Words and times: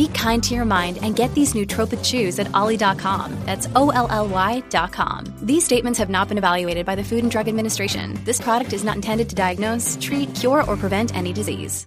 Be 0.00 0.08
kind 0.08 0.42
to 0.44 0.54
your 0.54 0.64
mind 0.64 0.98
and 1.02 1.14
get 1.14 1.34
these 1.34 1.52
nootropic 1.52 2.02
chews 2.02 2.38
at 2.38 2.48
olly.com. 2.54 3.38
That's 3.44 3.68
O 3.76 3.90
L 3.90 4.08
L 4.08 4.28
Y.com. 4.28 5.24
These 5.42 5.62
statements 5.62 5.98
have 5.98 6.08
not 6.08 6.28
been 6.28 6.38
evaluated 6.38 6.86
by 6.86 6.94
the 6.94 7.04
Food 7.04 7.22
and 7.22 7.30
Drug 7.30 7.48
Administration. 7.48 8.18
This 8.24 8.40
product 8.40 8.72
is 8.72 8.82
not 8.82 8.96
intended 8.96 9.28
to 9.28 9.34
diagnose, 9.34 9.98
treat, 10.00 10.34
cure, 10.34 10.64
or 10.64 10.78
prevent 10.78 11.14
any 11.14 11.34
disease. 11.34 11.86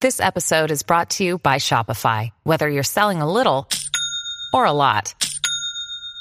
This 0.00 0.18
episode 0.18 0.72
is 0.72 0.82
brought 0.82 1.10
to 1.10 1.22
you 1.22 1.38
by 1.38 1.58
Shopify. 1.58 2.30
Whether 2.42 2.68
you're 2.68 2.82
selling 2.82 3.22
a 3.22 3.32
little 3.32 3.68
or 4.52 4.64
a 4.64 4.72
lot, 4.72 5.14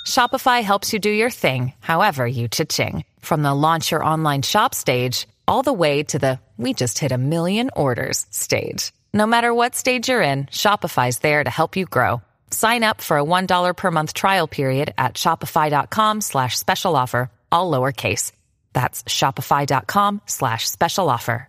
Shopify 0.05 0.61
helps 0.61 0.93
you 0.93 0.99
do 0.99 1.09
your 1.09 1.31
thing, 1.31 1.73
however 1.79 2.27
you 2.27 2.47
cha-ching. 2.47 3.05
From 3.21 3.41
the 3.41 3.55
launch 3.55 3.89
your 3.89 4.05
online 4.05 4.43
shop 4.43 4.75
stage, 4.75 5.27
all 5.47 5.63
the 5.63 5.73
way 5.73 6.03
to 6.03 6.19
the 6.19 6.39
we 6.57 6.75
just 6.75 6.99
hit 6.99 7.11
a 7.11 7.17
million 7.17 7.71
orders 7.75 8.27
stage. 8.29 8.91
No 9.13 9.25
matter 9.25 9.53
what 9.53 9.75
stage 9.75 10.09
you're 10.09 10.21
in, 10.21 10.45
Shopify's 10.47 11.19
there 11.19 11.43
to 11.43 11.49
help 11.49 11.77
you 11.77 11.85
grow. 11.85 12.21
Sign 12.51 12.83
up 12.83 12.99
for 12.99 13.17
a 13.17 13.23
$1 13.23 13.77
per 13.77 13.91
month 13.91 14.13
trial 14.13 14.47
period 14.47 14.93
at 14.97 15.13
shopify.com 15.13 16.19
slash 16.21 16.59
special 16.59 16.95
offer, 16.97 17.31
all 17.51 17.71
lowercase. 17.71 18.33
That's 18.73 19.03
shopify.com 19.03 20.21
slash 20.25 20.67
special 20.69 21.09
offer. 21.09 21.47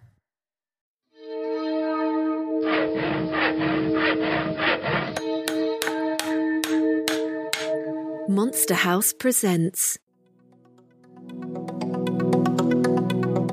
Monster 8.28 8.74
House 8.74 9.12
presents 9.12 9.98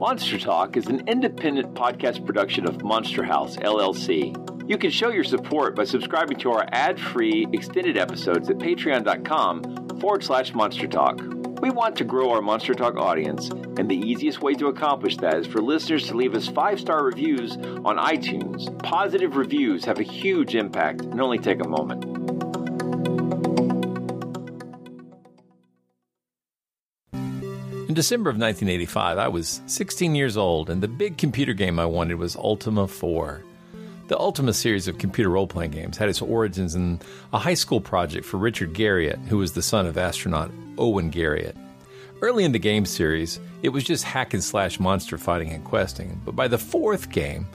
Monster 0.08 0.40
Talk 0.40 0.78
is 0.78 0.88
an 0.88 1.06
independent 1.06 1.74
podcast 1.74 2.26
production 2.26 2.66
of 2.66 2.82
Monster 2.82 3.24
House, 3.24 3.58
LLC. 3.58 4.34
You 4.70 4.78
can 4.78 4.90
show 4.90 5.10
your 5.10 5.26
support 5.26 5.76
by 5.76 5.84
subscribing 5.84 6.40
to 6.40 6.52
our 6.52 6.66
ad 6.72 6.98
free 6.98 7.46
extended 7.52 7.98
episodes 7.98 8.50
at 8.50 8.58
patreon.com 8.58 10.00
forward 10.00 10.24
slash 10.24 10.54
monster 10.54 10.88
talk. 10.88 11.20
We 11.62 11.72
want 11.72 11.98
to 11.98 12.06
grow 12.06 12.32
our 12.32 12.42
Monster 12.42 12.74
Talk 12.74 12.96
audience, 12.96 13.50
and 13.50 13.92
the 13.92 13.98
easiest 13.98 14.42
way 14.42 14.54
to 14.54 14.68
accomplish 14.68 15.18
that 15.18 15.36
is 15.40 15.46
for 15.46 15.62
listeners 15.62 16.08
to 16.08 16.16
leave 16.16 16.36
us 16.36 16.48
five 16.48 16.80
star 16.80 17.04
reviews 17.04 17.58
on 17.58 17.98
iTunes. 17.98 18.82
Positive 18.84 19.36
reviews 19.36 19.84
have 19.84 20.00
a 20.00 20.04
huge 20.04 20.56
impact 20.56 21.02
and 21.02 21.20
only 21.20 21.38
take 21.38 21.60
a 21.60 21.68
moment. 21.68 22.57
December 27.98 28.30
of 28.30 28.36
1985, 28.36 29.18
I 29.18 29.28
was 29.28 29.60
16 29.66 30.14
years 30.14 30.38
old, 30.38 30.70
and 30.70 30.84
the 30.84 30.88
big 30.88 31.18
computer 31.18 31.54
game 31.54 31.80
I 31.80 31.88
wanted 31.88 32.20
was 32.20 32.36
Ultima 32.36 32.88
4. 32.88 33.42
The 34.08 34.20
Ultima 34.20 34.54
series 34.54 34.88
of 34.88 35.00
computer 35.00 35.32
role 35.32 35.48
playing 35.48 35.72
games 35.72 35.98
had 35.98 36.08
its 36.08 36.22
origins 36.22 36.76
in 36.76 37.00
a 37.34 37.40
high 37.40 37.56
school 37.56 37.82
project 37.82 38.24
for 38.24 38.38
Richard 38.38 38.76
Garriott, 38.76 39.26
who 39.26 39.40
was 39.40 39.54
the 39.54 39.64
son 39.64 39.88
of 39.88 39.98
astronaut 39.98 40.52
Owen 40.78 41.10
Garriott. 41.10 41.56
Early 42.22 42.44
in 42.44 42.52
the 42.52 42.60
game 42.60 42.86
series, 42.86 43.40
it 43.64 43.70
was 43.70 43.84
just 43.84 44.04
hack 44.04 44.36
and 44.36 44.44
slash 44.44 44.80
monster 44.80 45.18
fighting 45.18 45.50
and 45.50 45.66
questing, 45.66 46.22
but 46.24 46.36
by 46.36 46.48
the 46.48 46.60
fourth 46.60 47.10
game, 47.10 47.48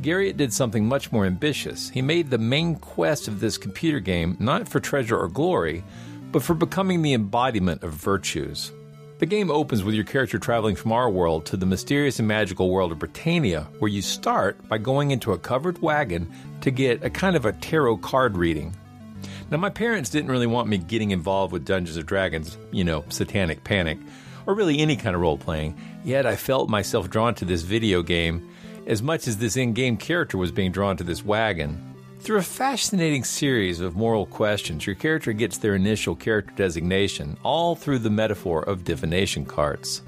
Garriott 0.00 0.38
did 0.38 0.54
something 0.54 0.86
much 0.86 1.12
more 1.12 1.26
ambitious. 1.26 1.90
He 1.90 2.00
made 2.00 2.30
the 2.30 2.38
main 2.38 2.76
quest 2.76 3.28
of 3.28 3.40
this 3.40 3.58
computer 3.58 4.00
game 4.00 4.38
not 4.40 4.66
for 4.66 4.80
treasure 4.80 5.18
or 5.18 5.28
glory, 5.28 5.84
but 6.32 6.42
for 6.42 6.54
becoming 6.54 7.02
the 7.02 7.12
embodiment 7.12 7.82
of 7.82 7.92
virtues. 7.92 8.72
The 9.20 9.26
game 9.26 9.50
opens 9.50 9.84
with 9.84 9.94
your 9.94 10.04
character 10.04 10.38
traveling 10.38 10.76
from 10.76 10.92
our 10.92 11.10
world 11.10 11.44
to 11.46 11.58
the 11.58 11.66
mysterious 11.66 12.18
and 12.18 12.26
magical 12.26 12.70
world 12.70 12.90
of 12.90 13.00
Britannia, 13.00 13.68
where 13.78 13.90
you 13.90 14.00
start 14.00 14.66
by 14.66 14.78
going 14.78 15.10
into 15.10 15.34
a 15.34 15.38
covered 15.38 15.76
wagon 15.82 16.32
to 16.62 16.70
get 16.70 17.04
a 17.04 17.10
kind 17.10 17.36
of 17.36 17.44
a 17.44 17.52
tarot 17.52 17.98
card 17.98 18.38
reading. 18.38 18.74
Now, 19.50 19.58
my 19.58 19.68
parents 19.68 20.08
didn't 20.08 20.30
really 20.30 20.46
want 20.46 20.68
me 20.68 20.78
getting 20.78 21.10
involved 21.10 21.52
with 21.52 21.66
Dungeons 21.66 21.98
and 21.98 22.06
Dragons, 22.06 22.56
you 22.72 22.82
know, 22.82 23.04
satanic 23.10 23.62
panic, 23.62 23.98
or 24.46 24.54
really 24.54 24.78
any 24.78 24.96
kind 24.96 25.14
of 25.14 25.20
role 25.20 25.36
playing, 25.36 25.78
yet 26.02 26.24
I 26.24 26.34
felt 26.34 26.70
myself 26.70 27.10
drawn 27.10 27.34
to 27.34 27.44
this 27.44 27.60
video 27.60 28.02
game 28.02 28.48
as 28.86 29.02
much 29.02 29.28
as 29.28 29.36
this 29.36 29.54
in 29.54 29.74
game 29.74 29.98
character 29.98 30.38
was 30.38 30.50
being 30.50 30.72
drawn 30.72 30.96
to 30.96 31.04
this 31.04 31.22
wagon. 31.22 31.89
Through 32.22 32.36
a 32.36 32.42
fascinating 32.42 33.24
series 33.24 33.80
of 33.80 33.96
moral 33.96 34.26
questions, 34.26 34.84
your 34.86 34.94
character 34.94 35.32
gets 35.32 35.56
their 35.56 35.74
initial 35.74 36.14
character 36.14 36.52
designation, 36.54 37.38
all 37.42 37.74
through 37.74 38.00
the 38.00 38.10
metaphor 38.10 38.62
of 38.64 38.84
divination 38.84 39.46
cards. 39.46 40.02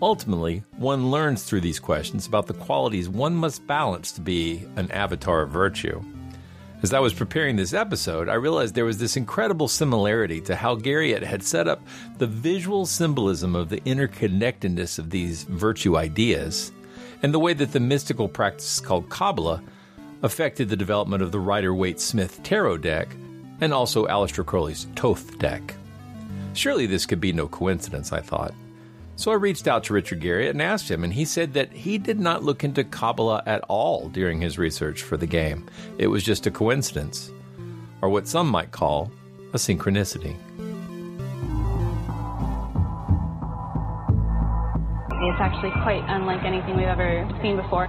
Ultimately, 0.00 0.62
one 0.76 1.10
learns 1.10 1.42
through 1.42 1.62
these 1.62 1.80
questions 1.80 2.28
about 2.28 2.46
the 2.46 2.54
qualities 2.54 3.08
one 3.08 3.34
must 3.34 3.66
balance 3.66 4.12
to 4.12 4.20
be 4.20 4.64
an 4.76 4.92
avatar 4.92 5.42
of 5.42 5.50
virtue. 5.50 6.00
As 6.84 6.94
I 6.94 7.00
was 7.00 7.12
preparing 7.12 7.56
this 7.56 7.74
episode, 7.74 8.28
I 8.28 8.34
realized 8.34 8.76
there 8.76 8.84
was 8.84 8.98
this 8.98 9.16
incredible 9.16 9.66
similarity 9.66 10.40
to 10.42 10.54
how 10.54 10.76
Garriott 10.76 11.24
had 11.24 11.42
set 11.42 11.66
up 11.66 11.84
the 12.18 12.28
visual 12.28 12.86
symbolism 12.86 13.56
of 13.56 13.70
the 13.70 13.80
interconnectedness 13.80 15.00
of 15.00 15.10
these 15.10 15.42
virtue 15.42 15.96
ideas, 15.96 16.70
and 17.24 17.34
the 17.34 17.40
way 17.40 17.54
that 17.54 17.72
the 17.72 17.80
mystical 17.80 18.28
practice 18.28 18.78
called 18.78 19.10
Kabbalah 19.10 19.64
affected 20.26 20.68
the 20.68 20.76
development 20.76 21.22
of 21.22 21.30
the 21.30 21.38
Rider 21.38 21.72
Waite 21.72 22.00
Smith 22.00 22.42
Tarot 22.42 22.78
deck 22.78 23.14
and 23.60 23.72
also 23.72 24.06
Aleister 24.06 24.44
Crowley's 24.44 24.88
Thoth 24.96 25.38
deck. 25.38 25.76
Surely 26.52 26.86
this 26.86 27.06
could 27.06 27.20
be 27.20 27.32
no 27.32 27.46
coincidence, 27.46 28.12
I 28.12 28.20
thought. 28.20 28.52
So 29.14 29.30
I 29.30 29.34
reached 29.36 29.68
out 29.68 29.84
to 29.84 29.94
Richard 29.94 30.20
Garriott 30.20 30.50
and 30.50 30.60
asked 30.60 30.90
him, 30.90 31.04
and 31.04 31.12
he 31.12 31.24
said 31.24 31.54
that 31.54 31.70
he 31.72 31.96
did 31.96 32.18
not 32.18 32.42
look 32.42 32.64
into 32.64 32.82
Kabbalah 32.82 33.44
at 33.46 33.62
all 33.68 34.08
during 34.08 34.40
his 34.40 34.58
research 34.58 35.02
for 35.02 35.16
the 35.16 35.26
game. 35.26 35.64
It 35.96 36.08
was 36.08 36.24
just 36.24 36.46
a 36.48 36.50
coincidence, 36.50 37.30
or 38.02 38.08
what 38.08 38.26
some 38.26 38.48
might 38.48 38.72
call 38.72 39.12
a 39.54 39.58
synchronicity. 39.58 40.36
It's 45.22 45.40
actually 45.40 45.70
quite 45.82 46.02
unlike 46.08 46.42
anything 46.44 46.76
we've 46.76 46.86
ever 46.88 47.28
seen 47.42 47.56
before. 47.56 47.88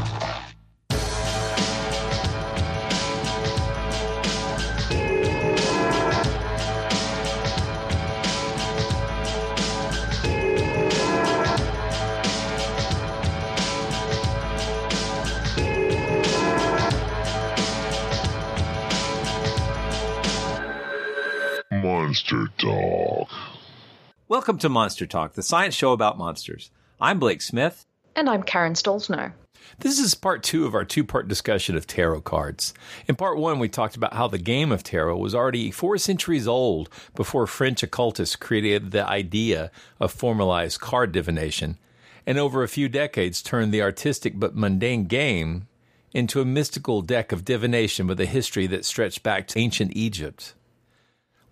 Welcome 24.41 24.57
to 24.57 24.69
Monster 24.69 25.05
Talk, 25.05 25.33
the 25.33 25.43
science 25.43 25.75
show 25.75 25.91
about 25.91 26.17
monsters. 26.17 26.71
I'm 26.99 27.19
Blake 27.19 27.43
Smith. 27.43 27.85
And 28.15 28.27
I'm 28.27 28.41
Karen 28.41 28.73
Stollznow. 28.73 29.33
This 29.77 29.99
is 29.99 30.15
part 30.15 30.41
two 30.41 30.65
of 30.65 30.73
our 30.73 30.83
two 30.83 31.03
part 31.03 31.27
discussion 31.27 31.77
of 31.77 31.85
tarot 31.85 32.21
cards. 32.21 32.73
In 33.07 33.15
part 33.15 33.37
one, 33.37 33.59
we 33.59 33.69
talked 33.69 33.95
about 33.95 34.15
how 34.15 34.27
the 34.27 34.39
game 34.39 34.71
of 34.71 34.81
tarot 34.81 35.17
was 35.17 35.35
already 35.35 35.69
four 35.69 35.99
centuries 35.99 36.47
old 36.47 36.89
before 37.15 37.45
French 37.45 37.83
occultists 37.83 38.35
created 38.35 38.89
the 38.89 39.07
idea 39.07 39.69
of 39.99 40.11
formalized 40.11 40.81
card 40.81 41.11
divination, 41.11 41.77
and 42.25 42.39
over 42.39 42.63
a 42.63 42.67
few 42.67 42.89
decades 42.89 43.43
turned 43.43 43.71
the 43.71 43.83
artistic 43.83 44.39
but 44.39 44.55
mundane 44.55 45.03
game 45.03 45.67
into 46.13 46.41
a 46.41 46.45
mystical 46.45 47.03
deck 47.03 47.31
of 47.31 47.45
divination 47.45 48.07
with 48.07 48.19
a 48.19 48.25
history 48.25 48.65
that 48.65 48.85
stretched 48.85 49.21
back 49.21 49.47
to 49.49 49.59
ancient 49.59 49.95
Egypt. 49.95 50.55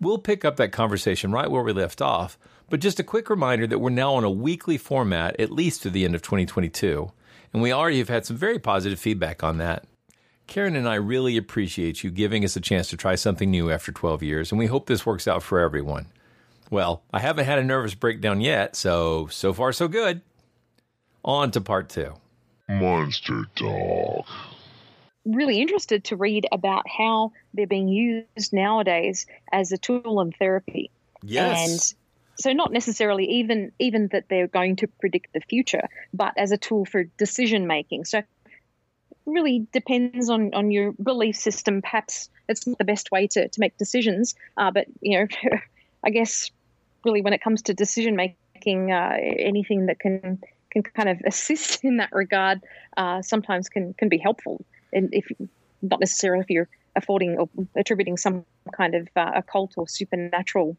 We'll 0.01 0.17
pick 0.17 0.43
up 0.43 0.55
that 0.55 0.71
conversation 0.71 1.31
right 1.31 1.51
where 1.51 1.61
we 1.61 1.71
left 1.71 2.01
off, 2.01 2.39
but 2.69 2.79
just 2.79 2.99
a 2.99 3.03
quick 3.03 3.29
reminder 3.29 3.67
that 3.67 3.79
we're 3.79 3.89
now 3.89 4.13
on 4.13 4.23
a 4.23 4.29
weekly 4.29 4.77
format 4.77 5.39
at 5.39 5.51
least 5.51 5.81
through 5.81 5.91
the 5.91 6.05
end 6.05 6.15
of 6.15 6.21
2022, 6.21 7.11
and 7.53 7.61
we 7.61 7.71
already 7.71 7.99
have 7.99 8.09
had 8.09 8.25
some 8.25 8.37
very 8.37 8.59
positive 8.59 8.99
feedback 8.99 9.43
on 9.43 9.57
that. 9.57 9.85
Karen 10.47 10.75
and 10.75 10.89
I 10.89 10.95
really 10.95 11.37
appreciate 11.37 12.03
you 12.03 12.09
giving 12.09 12.43
us 12.43 12.55
a 12.55 12.61
chance 12.61 12.89
to 12.89 12.97
try 12.97 13.15
something 13.15 13.51
new 13.51 13.69
after 13.69 13.91
12 13.91 14.23
years, 14.23 14.51
and 14.51 14.57
we 14.57 14.65
hope 14.65 14.87
this 14.87 15.05
works 15.05 15.27
out 15.27 15.43
for 15.43 15.59
everyone. 15.59 16.07
Well, 16.71 17.03
I 17.13 17.19
haven't 17.19 17.45
had 17.45 17.59
a 17.59 17.63
nervous 17.63 17.93
breakdown 17.93 18.41
yet, 18.41 18.75
so 18.75 19.27
so 19.27 19.53
far 19.53 19.71
so 19.71 19.87
good. 19.87 20.21
On 21.23 21.51
to 21.51 21.61
part 21.61 21.89
two. 21.89 22.13
Monster 22.67 23.45
Talk. 23.55 24.25
Really 25.25 25.61
interested 25.61 26.03
to 26.05 26.15
read 26.15 26.47
about 26.51 26.87
how 26.87 27.33
they're 27.53 27.67
being 27.67 27.87
used 27.87 28.53
nowadays 28.53 29.25
as 29.51 29.71
a 29.71 29.77
tool 29.77 30.21
in 30.21 30.31
therapy. 30.31 30.91
Yes. 31.23 31.95
So 32.39 32.53
not 32.53 32.71
necessarily 32.71 33.25
even 33.25 33.71
even 33.79 34.07
that 34.11 34.25
they're 34.29 34.47
going 34.47 34.77
to 34.77 34.87
predict 34.87 35.33
the 35.33 35.41
future, 35.41 35.87
but 36.13 36.33
as 36.37 36.51
a 36.51 36.57
tool 36.57 36.85
for 36.85 37.03
decision 37.03 37.67
making. 37.67 38.05
So 38.05 38.21
really 39.25 39.67
depends 39.71 40.29
on 40.29 40.53
on 40.53 40.71
your 40.71 40.93
belief 40.93 41.35
system. 41.35 41.81
Perhaps 41.81 42.29
it's 42.47 42.65
not 42.65 42.77
the 42.77 42.85
best 42.85 43.11
way 43.11 43.27
to 43.27 43.47
to 43.47 43.59
make 43.59 43.77
decisions, 43.77 44.35
uh, 44.57 44.71
but 44.71 44.87
you 45.01 45.19
know, 45.19 45.27
I 46.03 46.09
guess 46.09 46.49
really 47.05 47.21
when 47.21 47.33
it 47.33 47.41
comes 47.41 47.63
to 47.63 47.73
decision 47.73 48.15
making, 48.15 48.91
uh, 48.91 49.17
anything 49.19 49.87
that 49.87 49.99
can 49.99 50.39
can 50.69 50.83
kind 50.83 51.09
of 51.09 51.21
assist 51.25 51.83
in 51.83 51.97
that 51.97 52.11
regard 52.11 52.61
uh, 52.97 53.21
sometimes 53.21 53.69
can 53.69 53.93
can 53.93 54.09
be 54.09 54.17
helpful. 54.17 54.63
And 54.93 55.09
if 55.13 55.29
not 55.81 55.99
necessarily 55.99 56.41
if 56.41 56.49
you're 56.49 56.69
affording 56.95 57.37
or 57.37 57.49
attributing 57.75 58.17
some 58.17 58.45
kind 58.75 58.95
of 58.95 59.07
uh, 59.15 59.31
occult 59.35 59.73
or 59.77 59.87
supernatural 59.87 60.75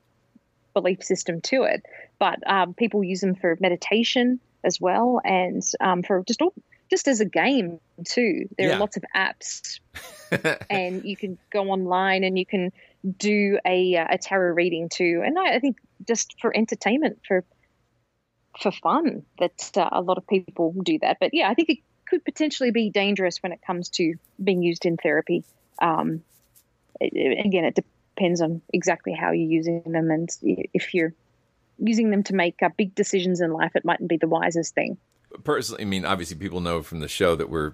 belief 0.75 1.02
system 1.02 1.40
to 1.43 1.62
it, 1.64 1.82
but 2.19 2.38
um, 2.50 2.75
people 2.75 3.02
use 3.02 3.20
them 3.20 3.34
for 3.34 3.56
meditation 3.61 4.40
as 4.64 4.81
well, 4.81 5.20
and 5.25 5.62
um, 5.81 6.02
for 6.02 6.22
just 6.26 6.43
all, 6.43 6.52
just 6.90 7.08
as 7.08 7.20
a 7.20 7.25
game 7.25 7.78
too. 8.06 8.46
There 8.58 8.69
Yeah. 8.69 8.76
are 8.76 8.78
lots 8.78 8.96
of 8.96 9.05
apps, 9.14 9.81
and 10.70 11.05
you 11.05 11.17
can 11.17 11.38
go 11.52 11.70
online 11.70 12.25
and 12.25 12.38
you 12.38 12.46
can 12.46 12.70
do 13.17 13.58
a 13.67 13.96
uh, 13.96 14.06
a 14.11 14.19
tarot 14.19 14.55
reading 14.55 14.88
too. 14.88 15.22
And 15.25 15.38
I, 15.38 15.56
I 15.56 15.58
think 15.58 15.76
just 16.06 16.34
for 16.40 16.56
entertainment, 16.56 17.20
for 17.26 17.44
for 18.61 18.73
fun, 18.73 19.23
that 19.38 19.70
uh, 19.76 19.88
a 19.93 20.02
lot 20.02 20.19
of 20.19 20.26
people 20.26 20.75
do 20.84 20.99
that. 21.00 21.19
But 21.20 21.31
yeah, 21.32 21.49
I 21.49 21.55
think 21.55 21.69
it 21.70 21.78
could 22.08 22.25
potentially 22.25 22.73
be 22.73 22.90
dangerous 22.90 23.38
when 23.43 23.52
it 23.52 23.61
comes 23.66 23.88
to 23.90 24.14
being 24.43 24.62
used 24.62 24.84
in 24.84 24.96
therapy. 24.96 25.44
Um, 25.81 26.23
again, 27.00 27.64
it 27.64 27.75
depends 27.76 28.00
on 28.20 28.62
exactly 28.72 29.12
how 29.12 29.32
you're 29.32 29.50
using 29.50 29.82
them, 29.82 30.11
and 30.11 30.28
if 30.43 30.94
you're 30.94 31.14
using 31.78 32.11
them 32.11 32.22
to 32.25 32.34
make 32.34 32.62
uh, 32.62 32.69
big 32.76 32.94
decisions 32.94 33.40
in 33.40 33.52
life, 33.52 33.72
it 33.75 33.84
mightn't 33.84 34.08
be 34.08 34.19
the 34.19 34.28
wisest 34.28 34.75
thing. 34.75 34.99
Personally, 35.44 35.82
I 35.82 35.87
mean, 35.87 36.05
obviously, 36.05 36.37
people 36.37 36.61
know 36.61 36.82
from 36.82 37.00
the 37.00 37.08
show 37.08 37.37
that 37.37 37.49
we're 37.49 37.72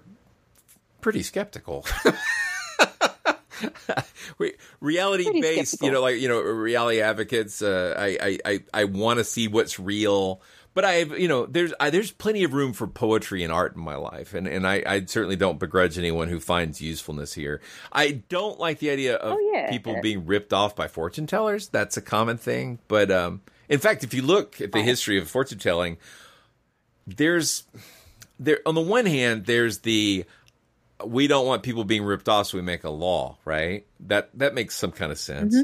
pretty 1.01 1.23
skeptical. 1.23 1.85
we, 4.37 4.53
reality 4.79 5.25
Pretty 5.25 5.41
based, 5.41 5.71
skeptical. 5.71 5.87
you 5.87 5.93
know, 5.93 6.01
like 6.01 6.19
you 6.19 6.27
know, 6.27 6.41
reality 6.41 7.01
advocates. 7.01 7.61
Uh, 7.61 7.95
I 7.97 8.17
I 8.21 8.39
I, 8.45 8.63
I 8.73 8.83
want 8.85 9.19
to 9.19 9.23
see 9.23 9.47
what's 9.47 9.79
real, 9.79 10.41
but 10.77 10.85
I've 10.85 11.17
you 11.17 11.27
know, 11.27 11.47
there's 11.47 11.73
I, 11.79 11.89
there's 11.89 12.11
plenty 12.11 12.43
of 12.43 12.53
room 12.53 12.71
for 12.71 12.85
poetry 12.85 13.43
and 13.43 13.51
art 13.51 13.75
in 13.75 13.81
my 13.81 13.95
life, 13.95 14.35
and 14.35 14.47
and 14.47 14.67
I, 14.67 14.83
I 14.85 15.05
certainly 15.05 15.35
don't 15.35 15.57
begrudge 15.57 15.97
anyone 15.97 16.27
who 16.27 16.39
finds 16.39 16.79
usefulness 16.79 17.33
here. 17.33 17.61
I 17.91 18.21
don't 18.29 18.59
like 18.59 18.77
the 18.77 18.91
idea 18.91 19.15
of 19.15 19.37
Oh, 19.39 19.51
yeah. 19.51 19.71
people 19.71 19.99
being 20.03 20.27
ripped 20.27 20.53
off 20.53 20.75
by 20.75 20.87
fortune 20.87 21.25
tellers. 21.25 21.67
That's 21.69 21.97
a 21.97 22.01
common 22.01 22.37
thing, 22.37 22.77
but 22.87 23.09
um, 23.09 23.41
in 23.67 23.79
fact, 23.79 24.03
if 24.03 24.13
you 24.13 24.21
look 24.21 24.61
at 24.61 24.71
the 24.71 24.83
history 24.83 25.17
of 25.17 25.27
fortune 25.27 25.57
telling, 25.57 25.97
there's 27.07 27.63
there 28.39 28.59
on 28.67 28.75
the 28.75 28.81
one 28.81 29.07
hand 29.07 29.47
there's 29.47 29.79
the 29.79 30.25
we 31.03 31.25
don't 31.25 31.47
want 31.47 31.63
people 31.63 31.85
being 31.85 32.03
ripped 32.03 32.29
off 32.29 32.45
so 32.45 32.57
we 32.59 32.61
make 32.61 32.83
a 32.83 32.89
law 32.91 33.35
right 33.45 33.87
that 33.99 34.29
that 34.37 34.53
makes 34.53 34.75
some 34.75 34.91
kind 34.91 35.11
of 35.11 35.17
sense 35.17 35.55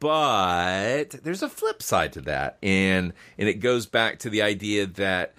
but 0.00 1.10
there's 1.22 1.42
a 1.42 1.48
flip 1.48 1.82
side 1.82 2.12
to 2.12 2.20
that 2.20 2.56
and 2.62 3.12
and 3.38 3.48
it 3.48 3.54
goes 3.54 3.86
back 3.86 4.18
to 4.18 4.30
the 4.30 4.42
idea 4.42 4.86
that 4.86 5.34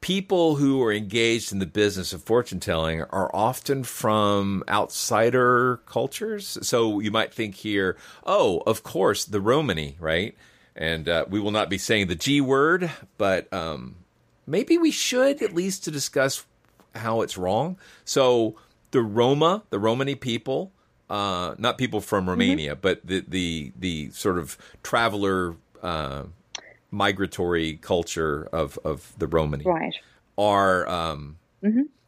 people 0.00 0.56
who 0.56 0.82
are 0.82 0.92
engaged 0.92 1.52
in 1.52 1.58
the 1.58 1.66
business 1.66 2.12
of 2.12 2.22
fortune 2.22 2.60
telling 2.60 3.02
are 3.02 3.34
often 3.34 3.82
from 3.82 4.62
outsider 4.68 5.80
cultures 5.86 6.58
so 6.62 7.00
you 7.00 7.10
might 7.10 7.32
think 7.32 7.54
here 7.56 7.96
oh 8.24 8.62
of 8.66 8.82
course 8.82 9.24
the 9.24 9.40
romany 9.40 9.96
right 9.98 10.36
and 10.76 11.08
uh, 11.08 11.24
we 11.28 11.40
will 11.40 11.50
not 11.50 11.68
be 11.68 11.78
saying 11.78 12.06
the 12.06 12.14
g 12.14 12.40
word 12.40 12.90
but 13.16 13.52
um 13.52 13.96
maybe 14.46 14.78
we 14.78 14.90
should 14.90 15.42
at 15.42 15.54
least 15.54 15.84
to 15.84 15.90
discuss 15.90 16.44
how 16.94 17.20
it's 17.20 17.38
wrong. 17.38 17.78
So 18.04 18.56
the 18.90 19.02
Roma, 19.02 19.62
the 19.70 19.78
Romani 19.78 20.14
people, 20.14 20.72
uh, 21.10 21.54
not 21.58 21.78
people 21.78 22.00
from 22.00 22.28
Romania, 22.28 22.76
but 22.76 23.00
the 23.04 23.24
the 23.26 23.72
the 23.78 24.10
sort 24.10 24.38
of 24.38 24.58
traveler 24.82 25.56
uh, 25.82 26.24
migratory 26.90 27.76
culture 27.76 28.48
of 28.52 28.78
of 28.84 29.12
the 29.18 29.26
Romani 29.26 29.64
Right. 29.64 29.94
are 30.36 30.88
um, 30.88 31.36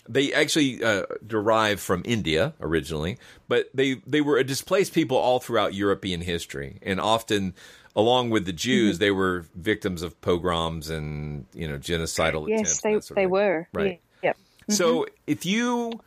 they 0.08 0.32
actually 0.32 0.82
uh, 0.82 1.04
derive 1.26 1.80
from 1.80 2.02
India 2.04 2.54
originally, 2.60 3.18
but 3.48 3.70
they 3.74 3.94
they 4.06 4.20
were 4.20 4.38
a 4.38 4.44
displaced 4.44 4.92
people 4.92 5.16
all 5.16 5.38
throughout 5.40 5.74
European 5.74 6.20
history, 6.22 6.78
and 6.82 7.00
often. 7.00 7.54
Along 7.96 8.30
with 8.30 8.46
the 8.46 8.52
Jews, 8.52 8.98
they 9.00 9.10
were 9.10 9.46
victims 9.56 10.02
of 10.02 10.18
pogroms 10.20 10.88
and 10.88 11.44
you 11.52 11.66
know 11.66 11.76
genocidal 11.76 12.46
attempts. 12.46 12.70
Yes, 12.70 12.84
and 12.84 12.92
they 12.92 12.94
that 12.94 13.04
sort 13.04 13.10
of 13.10 13.16
they 13.16 13.26
were. 13.26 13.68
right. 13.72 14.00
Yeah. 14.22 14.28
Yep. 14.68 14.76
So 14.76 15.06
if 15.26 15.44
you 15.44 16.00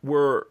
were 0.00 0.46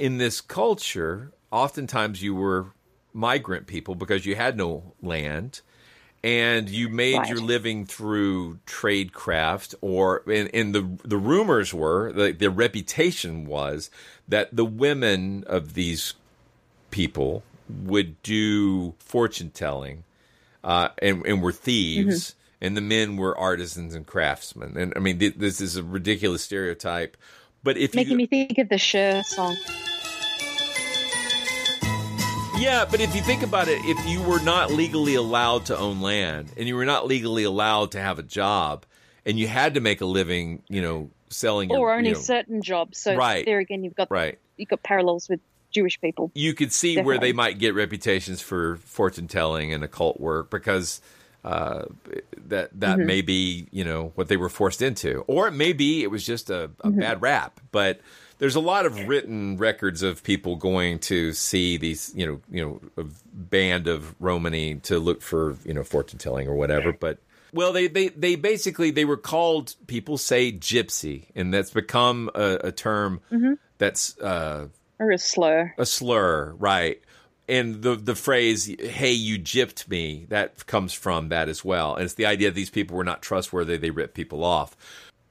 in 0.00 0.18
this 0.18 0.40
culture, 0.40 1.30
oftentimes 1.52 2.22
you 2.22 2.34
were 2.34 2.72
migrant 3.12 3.66
people 3.66 3.94
because 3.94 4.24
you 4.24 4.34
had 4.34 4.56
no 4.56 4.94
land 5.02 5.60
and 6.24 6.68
you 6.68 6.88
made 6.88 7.18
Right. 7.18 7.28
your 7.28 7.40
living 7.40 7.86
through 7.86 8.58
trade 8.66 9.12
craft 9.12 9.74
or 9.80 10.22
and, 10.26 10.50
and 10.54 10.74
the 10.74 10.88
the 11.04 11.16
rumors 11.16 11.72
were 11.74 12.12
the, 12.12 12.32
the 12.32 12.50
reputation 12.50 13.46
was 13.46 13.90
that 14.28 14.54
the 14.54 14.64
women 14.64 15.44
of 15.46 15.74
these 15.74 16.14
people 16.90 17.42
would 17.68 18.20
do 18.22 18.94
fortune 18.98 19.50
telling 19.50 20.04
uh, 20.62 20.88
and, 21.00 21.24
and 21.24 21.42
were 21.42 21.52
thieves, 21.52 22.34
and 22.60 22.76
the 22.76 22.80
men 22.82 23.16
were 23.16 23.36
artisans 23.38 23.94
and 23.94 24.06
craftsmen. 24.06 24.76
And 24.76 24.92
I 24.94 24.98
mean, 24.98 25.18
th- 25.18 25.36
this 25.36 25.60
is 25.60 25.76
a 25.76 25.82
ridiculous 25.82 26.42
stereotype. 26.42 27.16
But 27.62 27.76
if 27.76 27.94
Making 27.94 28.12
you, 28.12 28.16
me 28.16 28.26
think 28.26 28.58
of 28.58 28.68
the 28.68 28.78
Cher 28.78 29.22
song. 29.22 29.56
yeah, 32.58 32.84
but 32.90 33.00
if 33.00 33.14
you 33.14 33.22
think 33.22 33.42
about 33.42 33.68
it, 33.68 33.78
if 33.84 34.06
you 34.08 34.22
were 34.22 34.40
not 34.40 34.70
legally 34.70 35.14
allowed 35.14 35.66
to 35.66 35.76
own 35.78 36.00
land 36.02 36.52
and 36.56 36.68
you 36.68 36.76
were 36.76 36.84
not 36.84 37.06
legally 37.06 37.44
allowed 37.44 37.92
to 37.92 38.00
have 38.00 38.18
a 38.18 38.22
job, 38.22 38.84
and 39.24 39.38
you 39.38 39.46
had 39.48 39.74
to 39.74 39.80
make 39.80 40.00
a 40.00 40.06
living, 40.06 40.62
you 40.68 40.82
know, 40.82 41.10
selling 41.28 41.70
your, 41.70 41.78
or 41.80 41.92
only 41.94 42.08
you 42.10 42.14
know, 42.14 42.20
certain 42.20 42.62
jobs. 42.62 42.98
So 42.98 43.14
Right. 43.14 43.44
there 43.44 43.58
again, 43.60 43.84
you've 43.84 43.94
got 43.94 44.10
right. 44.10 44.38
you've 44.56 44.68
got 44.68 44.82
parallels 44.82 45.28
with 45.28 45.40
Jewish 45.70 46.00
people. 46.00 46.30
you 46.34 46.52
could 46.54 46.72
see 46.72 47.00
where 47.00 47.18
they 47.18 47.32
might 47.32 47.58
get 47.58 47.74
reputations 47.74 48.40
for 48.40 48.76
fortune 48.78 49.28
telling 49.28 49.72
and 49.72 49.84
occult 49.84 50.18
work 50.18 50.50
because 50.50 51.00
uh, 51.44 51.84
that 52.48 52.70
that 52.80 52.98
Mm-hmm. 52.98 53.06
may 53.06 53.20
be 53.22 53.66
you 53.70 53.84
know 53.84 54.12
what 54.14 54.28
they 54.28 54.36
were 54.36 54.48
forced 54.48 54.82
into, 54.82 55.20
or 55.26 55.48
it 55.48 55.52
may 55.52 55.72
be 55.72 56.02
it 56.02 56.10
was 56.10 56.24
just 56.24 56.50
a, 56.50 56.64
a 56.80 56.88
Mm-hmm. 56.88 57.00
bad 57.00 57.22
rap. 57.22 57.60
But 57.72 58.00
there's 58.38 58.56
a 58.56 58.60
lot 58.60 58.86
of 58.86 59.08
written 59.08 59.56
records 59.58 60.02
of 60.02 60.22
people 60.22 60.56
going 60.56 60.98
to 61.00 61.32
see 61.32 61.76
these 61.76 62.12
you 62.14 62.26
know 62.26 62.40
you 62.50 62.80
know 62.96 63.08
band 63.32 63.86
of 63.88 64.14
Romani 64.20 64.76
to 64.80 64.98
look 64.98 65.22
for 65.22 65.56
you 65.64 65.74
know 65.74 65.84
fortune 65.84 66.18
telling 66.18 66.48
or 66.48 66.54
whatever, 66.54 66.92
but. 66.92 67.18
Well, 67.52 67.72
they, 67.72 67.88
they, 67.88 68.10
they 68.10 68.36
basically 68.36 68.92
they 68.92 69.04
were 69.04 69.16
called 69.16 69.74
people 69.88 70.18
say 70.18 70.52
gypsy, 70.52 71.24
and 71.34 71.52
that's 71.52 71.72
become 71.72 72.30
a, 72.32 72.58
a 72.68 72.70
term 72.70 73.22
Mm-hmm. 73.32 73.54
that's 73.76 74.16
uh, 74.20 74.68
Or 75.00 75.10
a 75.10 75.18
slur. 75.18 75.74
a 75.76 75.84
slur, 75.84 76.54
right? 76.60 77.02
And 77.50 77.82
the 77.82 77.96
the 77.96 78.14
phrase 78.14 78.66
"Hey, 78.80 79.12
you 79.12 79.38
gypped 79.38 79.88
me" 79.88 80.26
that 80.28 80.66
comes 80.66 80.92
from 80.92 81.28
that 81.30 81.48
as 81.48 81.64
well. 81.64 81.96
And 81.96 82.04
it's 82.04 82.14
the 82.14 82.26
idea 82.26 82.48
that 82.50 82.54
these 82.54 82.70
people 82.70 82.96
were 82.96 83.04
not 83.04 83.22
trustworthy; 83.22 83.76
they 83.76 83.90
ripped 83.90 84.14
people 84.14 84.44
off. 84.44 84.76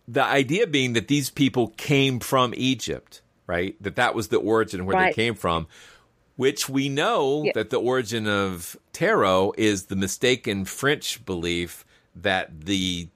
The 0.07 0.23
idea 0.23 0.67
being 0.67 0.93
that 0.93 1.07
these 1.07 1.29
people 1.29 1.69
came 1.77 2.19
from 2.19 2.53
Egypt, 2.57 3.21
right? 3.47 3.75
That 3.81 3.95
that 3.95 4.15
was 4.15 4.27
the 4.27 4.37
origin 4.37 4.85
where 4.85 4.95
Right. 4.97 5.15
they 5.15 5.23
came 5.23 5.35
from. 5.35 5.67
Which 6.35 6.67
we 6.69 6.89
know 6.89 7.43
Yeah. 7.43 7.51
that 7.55 7.69
the 7.69 7.79
origin 7.79 8.27
of 8.27 8.75
tarot 8.93 9.53
is 9.57 9.85
the 9.85 9.95
mistaken 9.95 10.65
French 10.65 11.25
belief 11.25 11.85
that 12.15 12.65
the 12.65 13.07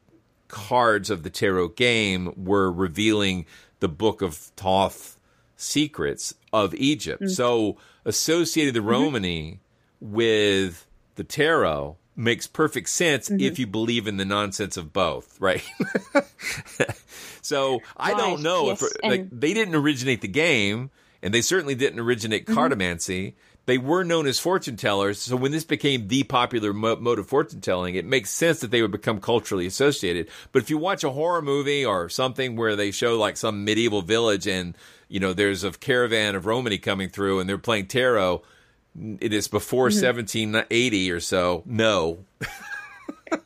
cards 0.50 1.10
of 1.10 1.24
the 1.24 1.30
tarot 1.30 1.70
game 1.70 2.32
were 2.38 2.72
revealing 2.72 3.46
the 3.80 3.88
book 3.90 4.22
of 4.22 4.36
Thoth 4.36 5.18
secrets 5.58 6.34
of 6.52 6.74
Egypt. 6.76 7.24
Mm. 7.24 7.32
So 7.32 7.78
associating 8.06 8.74
the 8.74 8.80
mm-hmm. 8.80 8.90
Romani 8.90 9.60
with 10.00 10.88
the 11.16 11.24
tarot 11.24 11.98
makes 12.16 12.48
perfect 12.48 12.90
sense 12.90 13.30
mm-hmm. 13.30 13.40
if 13.40 13.58
you 13.58 13.68
believe 13.68 14.08
in 14.08 14.18
the 14.18 14.26
nonsense 14.26 14.78
of 14.78 14.94
both, 14.94 15.40
right? 15.40 15.64
so 17.42 17.82
I 17.98 18.14
don't 18.14 18.42
know 18.42 18.68
yes, 18.68 18.82
if 18.84 19.04
like 19.04 19.22
and- 19.22 19.32
they 19.32 19.54
didn't 19.54 19.76
originate 19.76 20.22
the 20.22 20.28
game 20.28 20.92
and 21.22 21.34
they 21.34 21.42
certainly 21.42 21.76
didn't 21.76 22.00
originate 22.00 22.46
mm-hmm. 22.46 22.58
cartomancy 22.58 23.34
they 23.66 23.78
were 23.78 24.04
known 24.04 24.28
as 24.28 24.40
fortune 24.40 24.76
tellers. 24.76 25.20
So 25.20 25.36
when 25.36 25.52
this 25.52 25.64
became 25.64 26.08
the 26.08 26.24
popular 26.24 26.74
mo- 26.74 26.98
mode 26.98 27.20
of 27.20 27.28
fortune 27.28 27.62
telling, 27.62 27.96
it 27.96 28.06
makes 28.06 28.30
sense 28.30 28.60
that 28.60 28.72
they 28.72 28.82
would 28.82 28.92
become 28.92 29.20
culturally 29.22 29.66
associated. 29.66 30.28
But 30.52 30.64
if 30.64 30.70
you 30.70 30.78
watch 30.78 31.04
a 31.04 31.10
horror 31.12 31.42
movie 31.42 31.86
or 31.86 32.10
something 32.10 32.56
where 32.56 32.76
they 32.76 32.92
show 32.92 33.18
like 33.18 33.38
some 33.38 33.64
medieval 33.64 34.02
village 34.02 34.48
and 34.48 34.78
you 35.08 35.20
know 35.20 35.34
there's 35.34 35.64
a 35.64 35.72
caravan 35.72 36.36
of 36.36 36.46
Romany 36.46 36.78
coming 36.78 37.10
through 37.10 37.40
and 37.40 37.48
they're 37.50 37.58
playing 37.58 37.88
tarot, 37.88 38.42
it 39.20 39.34
is 39.34 39.48
before 39.48 39.90
Mm-hmm. 39.90 40.06
1780 40.06 41.12
or 41.12 41.20
so. 41.20 41.64
No, 41.66 42.26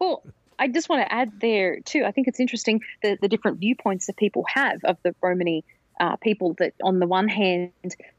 well, 0.00 0.22
I 0.58 0.68
just 0.68 0.88
want 0.88 1.06
to 1.06 1.12
add 1.12 1.40
there 1.40 1.80
too. 1.80 2.04
I 2.04 2.10
think 2.10 2.28
it's 2.28 2.40
interesting 2.40 2.80
the 3.02 3.18
the 3.20 3.28
different 3.28 3.58
viewpoints 3.58 4.06
that 4.06 4.16
people 4.16 4.44
have 4.52 4.82
of 4.84 4.96
the 5.02 5.14
Romany 5.22 5.64
uh, 6.00 6.16
people. 6.16 6.54
That 6.58 6.74
on 6.82 6.98
the 6.98 7.06
one 7.06 7.28
hand, 7.28 7.72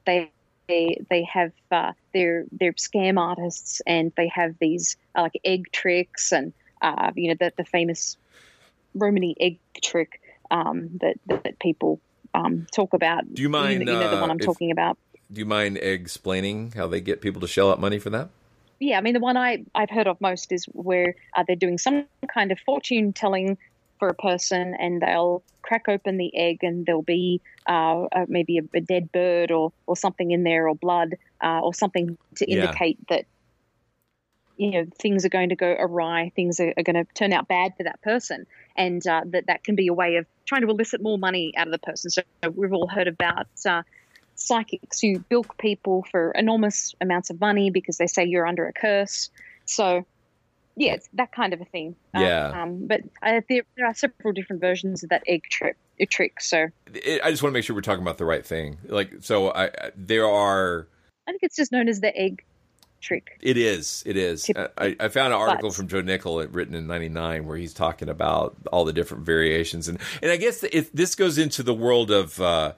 they 0.06 0.32
they 0.68 0.98
they 1.10 1.24
have 1.32 1.52
uh, 1.72 1.92
they're 2.14 2.46
they're 2.52 2.74
scam 2.74 3.20
artists 3.20 3.82
and 3.86 4.12
they 4.18 4.30
have 4.34 4.56
these 4.60 4.98
uh, 5.18 5.24
like 5.24 5.40
egg 5.44 5.66
tricks 5.72 6.32
and 6.32 6.54
uh, 6.82 7.12
you 7.16 7.30
know 7.30 7.36
the 7.40 7.52
the 7.58 7.66
famous 7.66 8.18
Romany 8.94 9.36
egg 9.40 9.60
trick 9.84 10.22
um, 10.52 10.90
that, 11.02 11.16
that 11.28 11.60
people 11.60 12.00
um, 12.34 12.66
talk 12.74 12.94
about. 12.94 13.24
Do 13.34 13.42
you 13.42 13.50
mind, 13.50 13.80
You 13.80 13.86
know, 13.86 13.92
you 13.94 14.00
know 14.00 14.10
the 14.10 14.18
uh, 14.18 14.22
one 14.22 14.32
I'm 14.32 14.40
if- 14.40 14.46
talking 14.46 14.72
about. 14.72 14.98
do 15.32 15.40
you 15.40 15.46
mind 15.46 15.78
explaining 15.78 16.72
how 16.76 16.88
they 16.88 17.02
get 17.02 17.22
people 17.22 17.42
to 17.42 17.48
shell 17.48 17.72
out 17.72 17.80
money 17.80 18.00
for 18.00 18.10
that? 18.12 18.30
Yeah, 18.80 18.98
I 18.98 19.02
mean, 19.02 19.14
the 19.14 19.22
one 19.22 19.38
I, 19.38 19.64
I've 19.74 19.90
heard 19.90 20.08
of 20.08 20.20
most 20.20 20.52
is 20.52 20.66
where 20.74 21.16
uh, 21.36 21.44
they're 21.48 21.56
doing 21.56 21.78
some 21.78 22.08
kind 22.34 22.52
of 22.52 22.60
fortune 22.60 23.14
telling 23.14 23.58
for 24.00 24.10
a 24.10 24.16
person 24.16 24.76
and 24.80 25.02
they'll 25.02 25.44
crack 25.64 25.84
open 25.88 26.18
the 26.18 26.36
egg 26.36 26.60
and 26.62 26.86
there'll 26.86 27.02
be 27.02 27.42
uh, 27.68 28.04
uh, 28.04 28.26
maybe 28.28 28.60
a, 28.60 28.62
a 28.78 28.82
dead 28.82 29.12
bird 29.12 29.52
or, 29.52 29.72
or 29.88 29.96
something 29.98 30.32
in 30.32 30.44
there 30.44 30.68
or 30.68 30.76
blood 30.76 31.16
uh, 31.44 31.60
or 31.62 31.74
something 31.74 32.18
to 32.38 32.46
Yeah. 32.46 32.54
indicate 32.54 32.98
that, 33.10 33.26
you 34.58 34.72
know, 34.72 34.86
things 35.02 35.26
are 35.26 35.30
going 35.30 35.50
to 35.50 35.56
go 35.56 35.76
awry, 35.78 36.32
things 36.36 36.60
are, 36.60 36.74
are 36.78 36.84
going 36.84 36.96
to 36.96 37.06
turn 37.16 37.34
out 37.34 37.48
bad 37.48 37.74
for 37.78 37.84
that 37.84 38.02
person. 38.02 38.46
And 38.78 39.06
uh, 39.08 39.22
that, 39.32 39.46
that 39.48 39.64
can 39.64 39.76
be 39.76 39.88
a 39.88 39.94
way 39.94 40.16
of 40.18 40.26
trying 40.48 40.62
to 40.62 40.70
elicit 40.70 41.02
more 41.02 41.18
money 41.18 41.54
out 41.58 41.68
of 41.68 41.72
the 41.72 41.80
person. 41.80 42.10
So 42.12 42.22
we've 42.54 42.74
all 42.74 42.88
heard 42.88 43.08
about 43.08 43.48
uh, 43.68 43.82
psychics 44.36 45.00
who 45.02 45.20
bilk 45.30 45.58
people 45.58 46.06
for 46.12 46.32
enormous 46.32 46.94
amounts 47.02 47.30
of 47.30 47.40
money 47.40 47.72
because 47.72 47.98
they 47.98 48.08
say 48.08 48.26
you're 48.26 48.48
under 48.48 48.68
a 48.68 48.74
curse. 48.74 49.30
So, 49.66 50.04
yeah, 50.76 50.94
it's 50.94 51.10
that 51.14 51.32
kind 51.32 51.54
of 51.54 51.62
a 51.62 51.66
thing. 51.66 51.96
Uh, 52.14 52.20
Yeah. 52.20 52.62
Um, 52.64 52.88
but 52.88 53.02
uh, 53.24 53.42
there, 53.50 53.64
there 53.78 53.86
are 53.86 53.94
several 53.94 54.34
different 54.34 54.62
versions 54.62 55.04
of 55.04 55.10
that 55.10 55.24
egg 55.28 55.44
trick. 55.50 55.78
A 56.00 56.06
trick. 56.06 56.42
So 56.42 56.68
It, 56.94 57.22
I 57.24 57.32
just 57.32 57.42
want 57.42 57.54
to 57.54 57.58
make 57.58 57.64
sure 57.64 57.76
we're 57.76 57.82
talking 57.82 58.02
about 58.02 58.18
the 58.18 58.26
right 58.26 58.46
thing. 58.46 58.78
Like, 58.88 59.14
so 59.22 59.50
I, 59.50 59.66
I 59.66 59.92
there 59.96 60.28
are. 60.28 60.88
I 61.28 61.32
think 61.32 61.44
it's 61.44 61.56
just 61.56 61.72
known 61.72 61.88
as 61.88 62.02
the 62.02 62.16
egg 62.18 62.44
trick. 63.00 63.38
It 63.42 63.56
is. 63.58 64.04
It 64.06 64.18
is. 64.18 64.50
I, 64.78 64.96
I 65.00 65.08
found 65.08 65.34
an 65.34 65.40
article 65.40 65.70
But- 65.70 65.76
from 65.76 65.88
Joe 65.88 66.02
Nickell 66.02 66.46
written 66.48 66.76
in 66.76 66.88
'99 66.88 67.46
where 67.46 67.56
he's 67.56 67.74
talking 67.74 68.10
about 68.10 68.58
all 68.72 68.84
the 68.84 68.92
different 68.94 69.26
variations, 69.26 69.88
and 69.88 70.00
and 70.22 70.32
I 70.32 70.36
guess 70.38 70.64
if 70.64 70.92
this 70.92 71.16
goes 71.16 71.38
into 71.38 71.64
the 71.64 71.74
world 71.74 72.12
of 72.12 72.42
uh, 72.42 72.74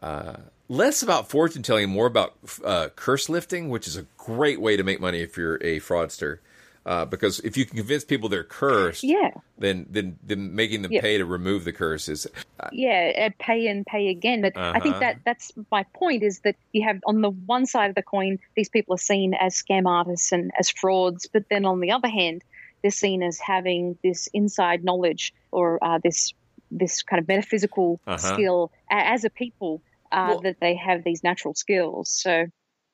uh, 0.00 0.36
less 0.68 1.02
about 1.02 1.28
fortune 1.28 1.62
telling, 1.62 1.88
more 1.88 2.06
about 2.06 2.34
uh, 2.64 2.88
curse 2.94 3.28
lifting, 3.28 3.68
which 3.70 3.88
is 3.88 3.96
a 3.96 4.06
great 4.16 4.60
way 4.60 4.76
to 4.76 4.84
make 4.84 5.00
money 5.00 5.20
if 5.20 5.36
you're 5.36 5.56
a 5.56 5.80
fraudster. 5.80 6.38
Uh, 6.84 7.04
because 7.04 7.38
if 7.40 7.56
you 7.56 7.64
can 7.64 7.76
convince 7.76 8.04
people 8.04 8.28
they're 8.28 8.42
cursed, 8.42 9.04
Yeah. 9.04 9.30
then 9.56 9.86
then 9.88 10.18
then 10.24 10.54
making 10.54 10.82
them 10.82 10.90
Yeah. 10.90 11.00
pay 11.00 11.16
to 11.18 11.24
remove 11.24 11.64
the 11.64 11.72
curse 11.72 12.08
is 12.08 12.26
yeah, 12.72 13.12
uh, 13.26 13.30
pay 13.38 13.68
and 13.68 13.86
pay 13.86 14.08
again. 14.08 14.40
But 14.42 14.56
I 14.56 14.80
think 14.80 14.96
Uh-huh. 14.96 15.00
that 15.00 15.16
that's 15.24 15.52
my 15.70 15.84
point 15.94 16.22
is 16.24 16.40
that 16.40 16.56
you 16.72 16.82
have 16.84 16.98
on 17.06 17.20
the 17.20 17.30
one 17.30 17.66
side 17.66 17.88
of 17.90 17.94
the 17.94 18.02
coin, 18.02 18.38
these 18.56 18.68
people 18.68 18.94
are 18.96 18.98
seen 18.98 19.32
as 19.34 19.54
scam 19.54 19.86
artists 19.86 20.32
and 20.32 20.50
as 20.58 20.70
frauds, 20.70 21.28
but 21.32 21.44
then 21.50 21.64
on 21.64 21.78
the 21.80 21.92
other 21.92 22.08
hand, 22.08 22.42
they're 22.82 22.90
seen 22.90 23.22
as 23.22 23.38
having 23.38 23.96
this 24.02 24.28
inside 24.32 24.82
knowledge 24.82 25.32
or 25.52 25.78
uh, 25.84 25.98
this 26.02 26.32
this 26.72 27.02
kind 27.02 27.20
of 27.20 27.28
metaphysical 27.28 28.00
Uh-huh. 28.06 28.18
skill 28.18 28.72
as 28.90 29.24
a 29.24 29.30
people 29.30 29.82
uh, 30.10 30.26
Well- 30.30 30.40
that 30.40 30.58
they 30.60 30.74
have 30.74 31.04
these 31.04 31.22
natural 31.22 31.54
skills. 31.54 32.10
So 32.10 32.46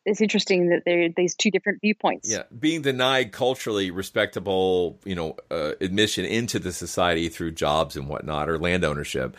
it's 0.09 0.21
interesting 0.21 0.71
that 0.71 0.85
there 0.85 1.05
are 1.05 1.09
these 1.09 1.35
two 1.35 1.51
different 1.51 1.81
viewpoints. 1.81 2.31
Yeah, 2.31 2.43
being 2.59 2.83
denied 2.83 3.33
culturally 3.33 3.91
respectable, 3.91 4.99
you 5.05 5.15
know, 5.15 5.37
uh, 5.51 5.73
admission 5.81 6.25
into 6.25 6.59
the 6.59 6.73
society 6.73 7.29
through 7.29 7.53
jobs 7.53 7.97
and 7.97 8.09
whatnot 8.09 8.49
or 8.49 8.59
land 8.59 8.85
ownership. 8.85 9.37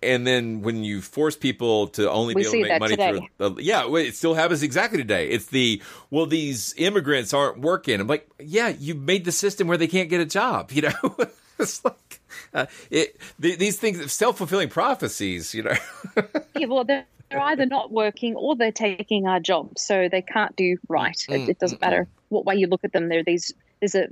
And 0.00 0.24
then 0.24 0.62
when 0.62 0.84
you 0.84 1.00
force 1.02 1.34
people 1.36 1.88
to 1.88 2.08
only 2.08 2.34
We 2.34 2.42
be 2.42 2.48
able 2.48 2.52
to 2.62 2.68
make 2.68 2.80
money 2.80 2.96
today. 2.96 3.28
through, 3.36 3.46
uh, 3.46 3.54
yeah, 3.58 3.92
it 3.96 4.14
still 4.14 4.34
happens 4.34 4.62
exactly 4.62 4.98
today. 4.98 5.28
It's 5.28 5.46
the 5.46 5.82
well, 6.10 6.26
these 6.26 6.72
immigrants 6.76 7.34
aren't 7.34 7.58
working. 7.60 8.00
I'm 8.00 8.06
like, 8.06 8.28
yeah, 8.38 8.68
you 8.68 8.94
made 8.94 9.24
the 9.24 9.32
system 9.32 9.66
where 9.66 9.76
they 9.76 9.88
can't 9.88 10.08
get 10.08 10.20
a 10.20 10.26
job. 10.26 10.70
You 10.78 10.82
know, 10.82 11.16
it's 11.58 11.84
like 11.84 12.20
uh, 12.54 12.66
it. 12.90 13.16
th- 13.42 13.58
these 13.58 13.78
things, 13.80 14.12
self 14.12 14.38
fulfilling 14.38 14.68
prophecies. 14.68 15.52
You 15.52 15.64
know, 15.64 15.74
Yeah, 16.54 16.66
well, 16.68 16.84
they're 17.30 17.40
either 17.40 17.66
not 17.66 17.90
working 17.92 18.34
or 18.36 18.56
they're 18.56 18.72
taking 18.72 19.26
our 19.26 19.40
jobs, 19.40 19.82
so 19.82 20.08
they 20.10 20.22
can't 20.22 20.54
do 20.56 20.76
right. 20.88 21.16
It, 21.28 21.48
it 21.50 21.58
doesn't 21.58 21.80
matter 21.80 22.08
what 22.28 22.44
way 22.44 22.56
you 22.56 22.66
look 22.66 22.84
at 22.84 22.92
them. 22.92 23.08
There, 23.08 23.22
these 23.24 23.52
there's 23.80 23.94
a 23.94 24.06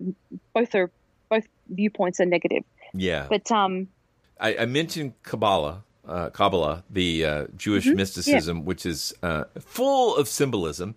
both 0.55 0.75
are 0.75 0.91
both 1.29 1.47
viewpoints 1.69 2.21
are 2.21 2.27
negative. 2.27 2.63
yeah. 2.95 3.27
But 3.29 3.51
um, 3.51 3.89
I, 4.41 4.57
I 4.59 4.67
mentioned 4.67 5.15
Kabbalah, 5.23 5.83
uh, 6.07 6.31
Kabbalah, 6.31 6.85
the 6.91 7.25
uh, 7.25 7.47
Jewish 7.57 7.87
Mm-hmm. 7.87 7.97
mysticism, 7.97 8.65
which 8.65 8.87
is 8.87 9.15
uh, 9.23 9.45
full 9.61 10.17
of 10.17 10.29
symbolism. 10.29 10.95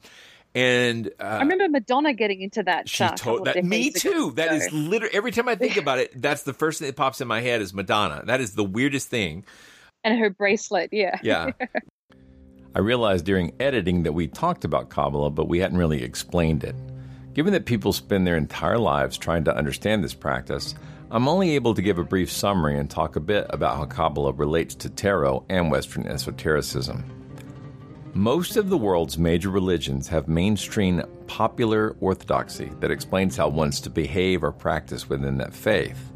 And 0.56 1.12
uh, 1.20 1.24
I 1.24 1.40
remember 1.42 1.70
Madonna 1.70 2.12
getting 2.14 2.42
into 2.42 2.64
that. 2.64 2.90
she 2.90 3.04
uh, 3.04 3.12
told 3.16 3.46
that 3.46 3.64
me 3.64 3.92
too. 3.92 4.10
ago. 4.10 4.30
That 4.32 4.52
is 4.54 4.72
literally 4.74 5.14
every 5.16 5.32
time 5.32 5.48
I 5.48 5.56
think 5.56 5.78
about 5.84 6.00
it, 6.00 6.20
that's 6.22 6.42
the 6.44 6.54
first 6.54 6.80
thing 6.80 6.88
that 6.88 6.96
pops 6.96 7.22
in 7.22 7.28
my 7.28 7.40
head 7.42 7.62
is 7.62 7.72
Madonna. 7.74 8.24
That 8.26 8.42
is 8.42 8.56
the 8.56 8.64
weirdest 8.64 9.10
thing. 9.10 9.46
and 10.04 10.18
her 10.20 10.30
bracelet. 10.32 10.90
Yeah, 10.92 11.18
Yeah. 11.24 11.52
I 12.76 12.80
realized 12.80 13.26
during 13.26 13.54
editing 13.60 14.04
that 14.04 14.14
we 14.14 14.28
talked 14.28 14.64
about 14.64 14.90
Kabbalah, 14.90 15.32
but 15.32 15.48
we 15.48 15.60
hadn't 15.60 15.78
really 15.78 16.04
explained 16.04 16.64
it. 16.64 16.76
Given 17.34 17.54
that 17.54 17.66
people 17.66 17.94
spend 17.94 18.28
their 18.28 18.38
entire 18.38 18.78
lives 18.78 19.18
trying 19.18 19.44
to 19.46 19.56
understand 19.56 20.04
this 20.04 20.14
practice, 20.14 20.76
I'm 21.10 21.28
only 21.28 21.56
able 21.56 21.74
to 21.74 21.82
give 21.82 21.98
a 21.98 22.04
brief 22.04 22.32
summary 22.32 22.78
and 22.78 22.90
talk 22.90 23.16
a 23.16 23.22
bit 23.22 23.48
about 23.50 23.78
how 23.78 23.86
Kabbalah 23.86 24.34
relates 24.34 24.76
to 24.76 24.90
tarot 24.90 25.46
and 25.50 25.72
Western 25.72 26.06
esotericism. 26.06 27.04
Most 28.14 28.56
of 28.56 28.70
the 28.70 28.78
world's 28.78 29.18
major 29.18 29.50
religions 29.50 30.08
have 30.10 30.28
mainstream 30.28 31.02
popular 31.26 31.96
orthodoxy 32.00 32.72
that 32.80 32.92
explains 32.92 33.36
how 33.36 33.50
one's 33.50 33.82
to 33.82 33.90
behave 33.90 34.44
or 34.44 34.52
practice 34.52 35.10
within 35.10 35.38
that 35.38 35.54
faith 35.54 36.10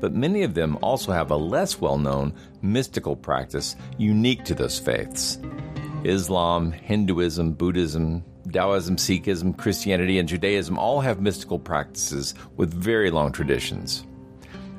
but 0.00 0.14
many 0.14 0.42
of 0.42 0.54
them 0.54 0.78
also 0.82 1.12
have 1.12 1.30
a 1.30 1.36
less 1.36 1.80
well 1.80 1.98
known 1.98 2.32
mystical 2.62 3.16
practice 3.16 3.76
unique 3.96 4.44
to 4.44 4.54
those 4.54 4.78
faiths. 4.78 5.38
Islam, 6.04 6.72
Hinduism, 6.72 7.52
Buddhism, 7.52 8.24
Taoism, 8.52 8.96
Sikhism, 8.96 9.56
Christianity, 9.56 10.18
and 10.18 10.28
Judaism 10.28 10.78
all 10.78 11.00
have 11.00 11.20
mystical 11.20 11.58
practices 11.58 12.34
with 12.56 12.72
very 12.72 13.10
long 13.10 13.32
traditions. 13.32 14.04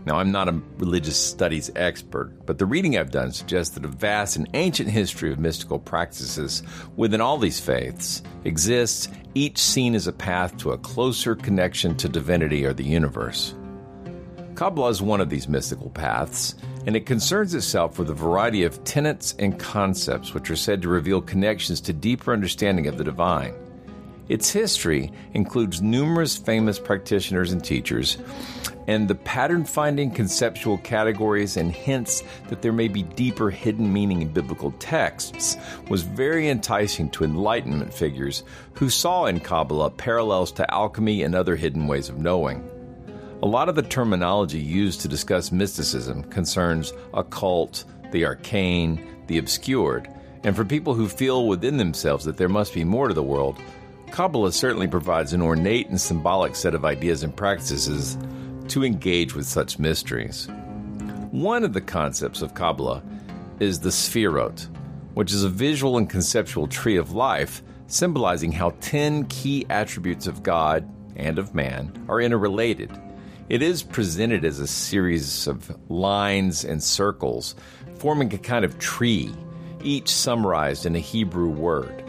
Now, 0.05 0.17
I'm 0.17 0.31
not 0.31 0.47
a 0.47 0.59
religious 0.77 1.17
studies 1.17 1.69
expert, 1.75 2.33
but 2.45 2.57
the 2.57 2.65
reading 2.65 2.97
I've 2.97 3.11
done 3.11 3.31
suggests 3.31 3.75
that 3.75 3.85
a 3.85 3.89
vast 3.89 4.37
and 4.37 4.49
ancient 4.53 4.89
history 4.89 5.31
of 5.31 5.39
mystical 5.39 5.77
practices 5.77 6.63
within 6.95 7.21
all 7.21 7.37
these 7.37 7.59
faiths 7.59 8.23
exists, 8.45 9.09
each 9.35 9.57
seen 9.57 9.95
as 9.95 10.07
a 10.07 10.13
path 10.13 10.57
to 10.57 10.71
a 10.71 10.77
closer 10.77 11.35
connection 11.35 11.95
to 11.97 12.09
divinity 12.09 12.65
or 12.65 12.73
the 12.73 12.83
universe. 12.83 13.53
Kabbalah 14.59 14.89
is 14.89 15.01
one 15.01 15.21
of 15.21 15.29
these 15.29 15.47
mystical 15.47 15.89
paths, 15.89 16.53
and 16.85 16.93
it 16.93 17.05
concerns 17.05 17.53
itself 17.53 17.97
with 17.97 18.09
a 18.09 18.13
variety 18.13 18.63
of 18.63 18.83
tenets 18.83 19.33
and 19.39 19.57
concepts 19.57 20.33
which 20.33 20.51
are 20.51 20.57
said 20.57 20.81
to 20.81 20.89
reveal 20.89 21.21
connections 21.21 21.79
to 21.79 21.93
deeper 21.93 22.33
understanding 22.33 22.85
of 22.85 22.97
the 22.97 23.05
divine. 23.05 23.53
Its 24.27 24.51
history 24.51 25.13
includes 25.33 25.81
numerous 25.81 26.35
famous 26.35 26.77
practitioners 26.77 27.53
and 27.53 27.63
teachers, 27.63 28.17
and 28.85 29.07
the 29.07 29.15
pattern 29.15 29.63
finding 29.63 30.11
conceptual 30.11 30.77
categories 30.79 31.55
and 31.55 31.71
hints 31.71 32.21
that 32.49 32.61
there 32.61 32.73
may 32.73 32.89
be 32.89 33.03
deeper 33.03 33.49
hidden 33.49 33.93
meaning 33.93 34.21
in 34.21 34.27
biblical 34.27 34.71
texts 34.71 35.55
was 35.87 36.01
very 36.01 36.49
enticing 36.49 37.09
to 37.11 37.23
Enlightenment 37.23 37.93
figures 37.93 38.43
who 38.73 38.89
saw 38.89 39.23
in 39.23 39.39
Kabbalah 39.39 39.91
parallels 39.91 40.51
to 40.51 40.69
alchemy 40.69 41.23
and 41.23 41.33
other 41.33 41.55
hidden 41.55 41.87
ways 41.87 42.09
of 42.09 42.17
knowing. 42.17 42.69
A 43.41 43.47
lot 43.47 43.69
of 43.69 43.75
the 43.75 43.81
terminology 43.81 44.59
used 44.59 44.99
to 44.99 45.07
discuss 45.07 45.49
mysticism 45.49 46.23
concerns 46.23 46.91
occult, 47.13 47.85
the 48.11 48.25
arcane, 48.25 49.01
the 49.27 49.37
obscured, 49.37 50.09
and 50.43 50.53
for 50.53 50.65
people 50.65 50.93
who 50.93 51.07
feel 51.07 51.47
within 51.47 51.77
themselves 51.77 52.25
that 52.25 52.35
there 52.35 52.49
must 52.49 52.73
be 52.73 52.83
more 52.83 53.07
to 53.07 53.13
the 53.13 53.23
world, 53.23 53.57
Kabbalah 54.11 54.51
certainly 54.51 54.87
provides 54.87 55.31
an 55.31 55.41
ornate 55.41 55.87
and 55.87 56.01
symbolic 56.01 56.53
set 56.53 56.75
of 56.75 56.83
ideas 56.83 57.23
and 57.23 57.33
practices 57.33 58.17
to 58.67 58.83
engage 58.83 59.33
with 59.33 59.45
such 59.45 59.79
mysteries. 59.79 60.49
One 61.31 61.63
of 61.63 61.71
the 61.71 61.79
concepts 61.79 62.41
of 62.41 62.53
Kabbalah 62.53 63.01
is 63.61 63.79
the 63.79 63.89
Sefirot, 63.89 64.67
which 65.13 65.31
is 65.31 65.45
a 65.45 65.49
visual 65.49 65.97
and 65.97 66.09
conceptual 66.09 66.67
tree 66.67 66.97
of 66.97 67.13
life 67.13 67.63
symbolizing 67.87 68.51
how 68.51 68.71
10 68.81 69.27
key 69.27 69.65
attributes 69.69 70.27
of 70.27 70.43
God 70.43 70.89
and 71.15 71.39
of 71.39 71.55
man 71.55 72.05
are 72.09 72.19
interrelated. 72.19 72.91
It 73.49 73.63
is 73.63 73.81
presented 73.81 74.45
as 74.45 74.59
a 74.59 74.67
series 74.67 75.47
of 75.47 75.75
lines 75.89 76.63
and 76.63 76.83
circles, 76.83 77.55
forming 77.95 78.31
a 78.31 78.37
kind 78.37 78.63
of 78.63 78.77
tree, 78.77 79.33
each 79.83 80.07
summarized 80.07 80.85
in 80.85 80.95
a 80.95 80.99
Hebrew 80.99 81.49
word. 81.49 82.03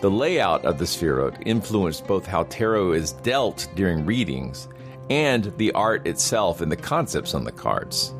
The 0.00 0.10
layout 0.10 0.64
of 0.64 0.78
the 0.78 0.86
Sefirot 0.86 1.42
influenced 1.44 2.06
both 2.06 2.24
how 2.24 2.44
tarot 2.44 2.92
is 2.92 3.12
dealt 3.12 3.68
during 3.74 4.06
readings 4.06 4.66
and 5.10 5.52
the 5.58 5.72
art 5.72 6.06
itself 6.06 6.62
and 6.62 6.72
the 6.72 6.76
concepts 6.76 7.34
on 7.34 7.44
the 7.44 7.52
cards. 7.52 8.14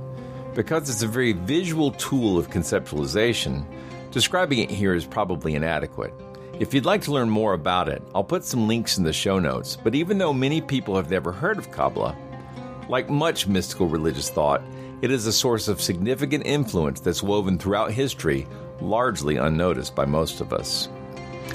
Because 0.54 0.90
it's 0.90 1.02
a 1.02 1.06
very 1.08 1.32
visual 1.32 1.92
tool 1.92 2.36
of 2.36 2.50
conceptualization, 2.50 3.64
describing 4.10 4.58
it 4.58 4.70
here 4.70 4.92
is 4.92 5.06
probably 5.06 5.54
inadequate. 5.54 6.12
If 6.60 6.74
you'd 6.74 6.84
like 6.84 7.00
to 7.02 7.12
learn 7.12 7.30
more 7.30 7.54
about 7.54 7.88
it, 7.88 8.02
I'll 8.14 8.24
put 8.24 8.44
some 8.44 8.68
links 8.68 8.98
in 8.98 9.04
the 9.04 9.12
show 9.14 9.38
notes. 9.38 9.74
But 9.82 9.94
even 9.94 10.18
though 10.18 10.34
many 10.34 10.60
people 10.60 10.96
have 10.96 11.10
never 11.10 11.32
heard 11.32 11.56
of 11.56 11.70
Kabbalah, 11.70 12.14
like 12.88 13.10
much 13.10 13.46
mystical 13.46 13.86
religious 13.86 14.30
thought, 14.30 14.62
it 15.02 15.10
is 15.10 15.26
a 15.26 15.32
source 15.32 15.68
of 15.68 15.80
significant 15.80 16.46
influence 16.46 17.00
that's 17.00 17.22
woven 17.22 17.58
throughout 17.58 17.92
history, 17.92 18.46
largely 18.80 19.36
unnoticed 19.36 19.94
by 19.94 20.04
most 20.04 20.40
of 20.40 20.52
us. 20.52 20.88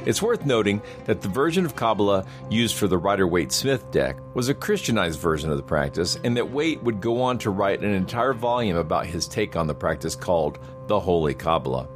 It's 0.05 0.21
worth 0.21 0.45
noting 0.45 0.81
that 1.05 1.21
the 1.21 1.29
version 1.29 1.65
of 1.65 1.75
Kabbalah 1.75 2.25
used 2.49 2.75
for 2.75 2.87
the 2.87 2.97
Rider 2.97 3.25
Waite 3.25 3.53
Smith 3.53 3.89
deck 3.91 4.17
was 4.33 4.49
a 4.49 4.53
Christianized 4.53 5.19
version 5.19 5.49
of 5.49 5.57
the 5.57 5.63
practice, 5.63 6.17
and 6.23 6.35
that 6.35 6.51
Waite 6.51 6.83
would 6.83 6.99
go 6.99 7.21
on 7.21 7.37
to 7.39 7.51
write 7.51 7.81
an 7.81 7.93
entire 7.93 8.33
volume 8.33 8.75
about 8.75 9.05
his 9.05 9.27
take 9.27 9.55
on 9.55 9.67
the 9.67 9.73
practice 9.73 10.15
called 10.15 10.59
The 10.87 10.99
Holy 10.99 11.33
Kabbalah. 11.33 11.87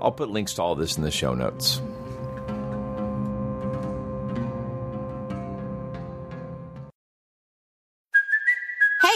I'll 0.00 0.12
put 0.12 0.30
links 0.30 0.54
to 0.54 0.62
all 0.62 0.74
this 0.74 0.96
in 0.96 1.02
the 1.02 1.10
show 1.10 1.34
notes. 1.34 1.82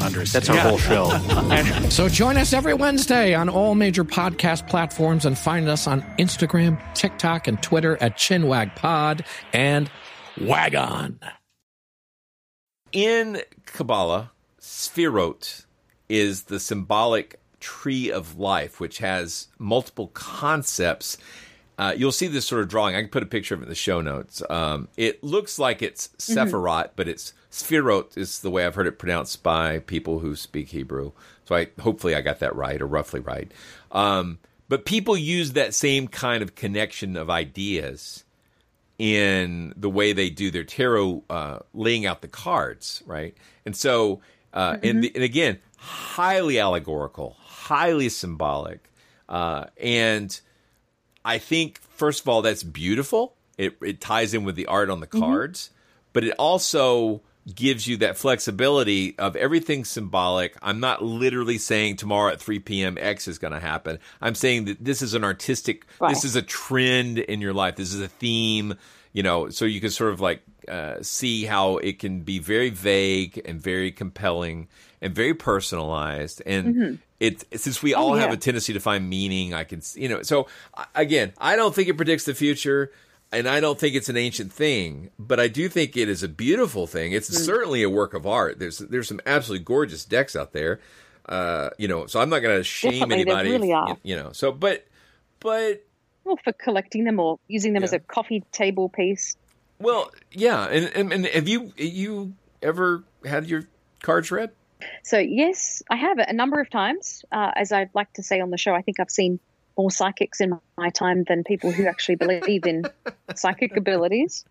understand. 0.00 0.44
That's 0.44 0.50
our 0.50 0.68
whole 0.68 0.78
show. 0.78 1.88
so 1.90 2.08
join 2.08 2.36
us 2.36 2.52
every 2.52 2.74
Wednesday 2.74 3.34
on 3.34 3.48
all 3.48 3.74
major 3.74 4.04
podcast 4.04 4.68
platforms 4.68 5.24
and 5.24 5.38
find 5.38 5.68
us 5.68 5.86
on 5.86 6.02
Instagram, 6.18 6.80
TikTok, 6.94 7.48
and 7.48 7.62
Twitter 7.62 7.96
at 8.00 8.16
ChinwagPod 8.16 9.24
and 9.52 9.90
Wagon. 10.40 11.20
In 12.92 13.42
Kabbalah, 13.66 14.30
Sefirot 14.60 15.64
is 16.08 16.44
the 16.44 16.58
symbolic 16.58 17.40
tree 17.60 18.10
of 18.10 18.38
life, 18.38 18.80
which 18.80 18.98
has 18.98 19.48
multiple 19.58 20.08
concepts. 20.08 21.18
Uh, 21.76 21.94
you'll 21.96 22.12
see 22.12 22.26
this 22.26 22.46
sort 22.46 22.62
of 22.62 22.68
drawing. 22.68 22.94
I 22.94 23.00
can 23.00 23.10
put 23.10 23.22
a 23.22 23.26
picture 23.26 23.54
of 23.54 23.60
it 23.60 23.64
in 23.64 23.68
the 23.68 23.74
show 23.74 24.00
notes. 24.00 24.42
Um, 24.48 24.88
it 24.96 25.22
looks 25.22 25.58
like 25.58 25.82
it's 25.82 26.08
Sephirot, 26.18 26.84
mm-hmm. 26.84 26.92
but 26.96 27.08
it's 27.08 27.32
Sefirot 27.50 28.16
is 28.16 28.40
the 28.40 28.50
way 28.50 28.66
I've 28.66 28.74
heard 28.74 28.86
it 28.86 28.98
pronounced 28.98 29.42
by 29.42 29.78
people 29.80 30.18
who 30.18 30.36
speak 30.36 30.68
Hebrew. 30.68 31.12
So 31.46 31.54
I 31.54 31.68
hopefully 31.80 32.14
I 32.14 32.20
got 32.20 32.40
that 32.40 32.54
right 32.54 32.80
or 32.80 32.86
roughly 32.86 33.20
right. 33.20 33.50
Um, 33.90 34.38
but 34.68 34.84
people 34.84 35.16
use 35.16 35.52
that 35.52 35.74
same 35.74 36.08
kind 36.08 36.42
of 36.42 36.54
connection 36.54 37.16
of 37.16 37.30
ideas 37.30 38.24
in 38.98 39.72
the 39.76 39.88
way 39.88 40.12
they 40.12 40.28
do 40.28 40.50
their 40.50 40.64
tarot, 40.64 41.22
uh, 41.30 41.60
laying 41.72 42.04
out 42.04 42.20
the 42.20 42.28
cards, 42.28 43.02
right? 43.06 43.34
And 43.64 43.74
so, 43.74 44.20
uh, 44.52 44.72
mm-hmm. 44.72 44.86
and, 44.86 45.04
the, 45.04 45.12
and 45.14 45.24
again, 45.24 45.58
highly 45.78 46.58
allegorical, 46.58 47.36
highly 47.40 48.08
symbolic. 48.08 48.90
Uh, 49.28 49.66
and 49.80 50.38
I 51.24 51.38
think, 51.38 51.80
first 51.80 52.22
of 52.22 52.28
all, 52.28 52.42
that's 52.42 52.62
beautiful. 52.62 53.34
It, 53.56 53.76
it 53.80 54.00
ties 54.00 54.34
in 54.34 54.44
with 54.44 54.56
the 54.56 54.66
art 54.66 54.90
on 54.90 55.00
the 55.00 55.06
mm-hmm. 55.06 55.20
cards, 55.20 55.68
mm-hmm. 55.68 56.08
but 56.12 56.24
it 56.24 56.34
also 56.38 57.22
gives 57.54 57.86
you 57.86 57.96
that 57.98 58.16
flexibility 58.16 59.18
of 59.18 59.36
everything 59.36 59.84
symbolic. 59.84 60.56
I'm 60.62 60.80
not 60.80 61.02
literally 61.02 61.58
saying 61.58 61.96
tomorrow 61.96 62.32
at 62.32 62.40
3 62.40 62.58
p.m. 62.60 62.98
X 63.00 63.28
is 63.28 63.38
going 63.38 63.52
to 63.52 63.60
happen. 63.60 63.98
I'm 64.20 64.34
saying 64.34 64.66
that 64.66 64.84
this 64.84 65.02
is 65.02 65.14
an 65.14 65.24
artistic, 65.24 65.86
right. 66.00 66.10
this 66.10 66.24
is 66.24 66.36
a 66.36 66.42
trend 66.42 67.18
in 67.18 67.40
your 67.40 67.52
life. 67.52 67.76
This 67.76 67.94
is 67.94 68.00
a 68.00 68.08
theme, 68.08 68.74
you 69.12 69.22
know, 69.22 69.48
so 69.48 69.64
you 69.64 69.80
can 69.80 69.90
sort 69.90 70.12
of 70.12 70.20
like 70.20 70.42
uh, 70.68 70.96
see 71.02 71.44
how 71.44 71.78
it 71.78 71.98
can 71.98 72.20
be 72.20 72.38
very 72.38 72.70
vague 72.70 73.40
and 73.44 73.60
very 73.60 73.90
compelling 73.90 74.68
and 75.00 75.14
very 75.14 75.34
personalized. 75.34 76.42
And 76.44 76.74
mm-hmm. 76.74 76.94
it 77.20 77.44
since 77.58 77.82
we 77.82 77.94
all 77.94 78.10
oh, 78.10 78.14
yeah. 78.16 78.22
have 78.22 78.32
a 78.32 78.36
tendency 78.36 78.72
to 78.74 78.80
find 78.80 79.08
meaning, 79.08 79.54
I 79.54 79.64
can 79.64 79.80
you 79.94 80.08
know. 80.08 80.22
So 80.22 80.48
again, 80.94 81.32
I 81.38 81.56
don't 81.56 81.74
think 81.74 81.88
it 81.88 81.96
predicts 81.96 82.24
the 82.24 82.34
future. 82.34 82.92
And 83.30 83.46
I 83.46 83.60
don't 83.60 83.78
think 83.78 83.94
it's 83.94 84.08
an 84.08 84.16
ancient 84.16 84.52
thing, 84.52 85.10
but 85.18 85.38
I 85.38 85.48
do 85.48 85.68
think 85.68 85.96
it 85.96 86.08
is 86.08 86.22
a 86.22 86.28
beautiful 86.28 86.86
thing. 86.86 87.12
It's 87.12 87.28
mm-hmm. 87.28 87.44
certainly 87.44 87.82
a 87.82 87.90
work 87.90 88.14
of 88.14 88.26
art. 88.26 88.58
There's 88.58 88.78
there's 88.78 89.06
some 89.06 89.20
absolutely 89.26 89.64
gorgeous 89.64 90.06
decks 90.06 90.34
out 90.34 90.52
there, 90.52 90.80
uh, 91.28 91.70
you 91.76 91.88
know. 91.88 92.06
So 92.06 92.20
I'm 92.20 92.30
not 92.30 92.40
going 92.40 92.56
to 92.56 92.64
shame 92.64 92.92
Definitely, 92.92 93.20
anybody, 93.20 93.50
really 93.50 93.70
if, 93.70 93.98
you 94.02 94.16
know. 94.16 94.32
So, 94.32 94.50
but 94.50 94.86
but 95.40 95.84
well, 96.24 96.38
for 96.42 96.52
collecting 96.54 97.04
them 97.04 97.20
or 97.20 97.38
using 97.48 97.74
them 97.74 97.82
yeah. 97.82 97.88
as 97.88 97.92
a 97.92 97.98
coffee 97.98 98.44
table 98.50 98.88
piece. 98.88 99.36
Well, 99.78 100.10
yeah, 100.32 100.64
and, 100.66 100.90
and, 100.94 101.12
and 101.12 101.26
have 101.26 101.48
you 101.48 101.72
you 101.76 102.32
ever 102.62 103.04
had 103.24 103.46
your 103.46 103.64
cards 104.02 104.30
read? 104.30 104.50
So, 105.02 105.18
yes, 105.18 105.82
I 105.90 105.96
have 105.96 106.18
a 106.18 106.32
number 106.32 106.60
of 106.60 106.70
times. 106.70 107.24
Uh, 107.32 107.50
as 107.54 107.72
I'd 107.72 107.90
like 107.94 108.12
to 108.14 108.22
say 108.22 108.40
on 108.40 108.50
the 108.50 108.58
show, 108.58 108.74
I 108.74 108.82
think 108.82 109.00
I've 109.00 109.10
seen 109.10 109.40
more 109.78 109.90
psychics 109.90 110.40
in 110.40 110.58
my 110.76 110.90
time 110.90 111.24
than 111.24 111.44
people 111.44 111.70
who 111.70 111.86
actually 111.86 112.16
believe 112.16 112.66
in 112.66 112.84
psychic 113.34 113.76
abilities. 113.76 114.44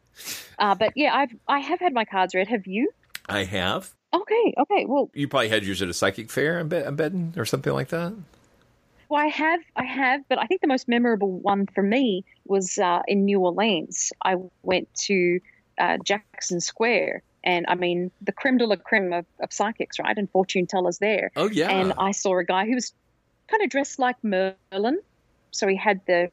Uh, 0.57 0.73
but 0.73 0.93
yeah, 0.95 1.13
I've 1.13 1.35
I 1.47 1.59
have 1.59 1.79
had 1.79 1.93
my 1.93 2.05
cards 2.05 2.33
read. 2.33 2.47
Have 2.47 2.65
you? 2.65 2.89
I 3.27 3.43
have. 3.43 3.93
Okay, 4.13 4.53
okay. 4.57 4.85
Well, 4.85 5.11
you 5.13 5.27
probably 5.27 5.49
had 5.49 5.65
yours 5.65 5.81
at 5.81 5.89
a 5.89 5.93
psychic 5.93 6.31
fair, 6.31 6.59
I'm, 6.59 6.71
I'm 6.71 6.95
betting, 6.95 7.33
or 7.35 7.45
something 7.45 7.73
like 7.73 7.89
that. 7.89 8.13
Well, 9.09 9.21
I 9.21 9.27
have, 9.27 9.59
I 9.75 9.83
have, 9.83 10.21
but 10.27 10.39
I 10.39 10.47
think 10.47 10.61
the 10.61 10.67
most 10.67 10.87
memorable 10.87 11.31
one 11.31 11.67
for 11.67 11.83
me 11.83 12.25
was 12.45 12.77
uh, 12.77 13.01
in 13.07 13.25
New 13.25 13.39
Orleans. 13.39 14.11
I 14.23 14.35
went 14.63 14.93
to 15.05 15.39
uh, 15.77 15.97
Jackson 16.03 16.59
Square 16.59 17.23
and 17.43 17.65
I 17.69 17.75
mean 17.75 18.11
the 18.21 18.31
creme 18.31 18.57
de 18.57 18.65
la 18.65 18.75
creme 18.75 19.13
of, 19.13 19.25
of 19.41 19.53
psychics, 19.53 19.99
right? 19.99 20.17
And 20.17 20.29
fortune 20.29 20.67
tellers 20.67 20.97
there. 20.97 21.31
Oh 21.35 21.49
yeah. 21.49 21.69
And 21.69 21.93
I 21.97 22.11
saw 22.11 22.37
a 22.39 22.43
guy 22.43 22.65
who 22.65 22.75
was 22.75 22.93
kind 23.47 23.63
of 23.63 23.69
dressed 23.69 23.99
like 23.99 24.17
Merlin, 24.23 24.99
so 25.51 25.67
he 25.67 25.75
had 25.75 26.01
the 26.07 26.31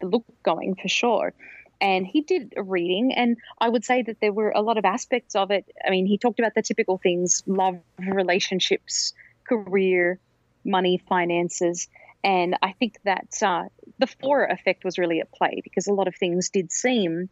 the 0.00 0.06
look 0.06 0.24
going 0.42 0.74
for 0.74 0.88
sure. 0.88 1.32
And 1.80 2.06
he 2.06 2.22
did 2.22 2.54
a 2.56 2.62
reading, 2.62 3.12
and 3.12 3.36
I 3.60 3.68
would 3.68 3.84
say 3.84 4.02
that 4.02 4.20
there 4.20 4.32
were 4.32 4.50
a 4.50 4.62
lot 4.62 4.78
of 4.78 4.84
aspects 4.84 5.34
of 5.34 5.50
it. 5.50 5.66
I 5.86 5.90
mean, 5.90 6.06
he 6.06 6.18
talked 6.18 6.38
about 6.38 6.54
the 6.54 6.62
typical 6.62 6.98
things: 6.98 7.42
love, 7.46 7.80
relationships, 7.98 9.12
career, 9.46 10.18
money, 10.64 11.02
finances. 11.08 11.88
And 12.22 12.56
I 12.62 12.72
think 12.72 12.96
that 13.04 13.42
uh, 13.42 13.64
the 13.98 14.06
Forer 14.06 14.50
effect 14.50 14.84
was 14.84 14.98
really 14.98 15.20
at 15.20 15.30
play 15.30 15.60
because 15.62 15.86
a 15.86 15.92
lot 15.92 16.08
of 16.08 16.16
things 16.16 16.48
did 16.48 16.72
seem 16.72 17.28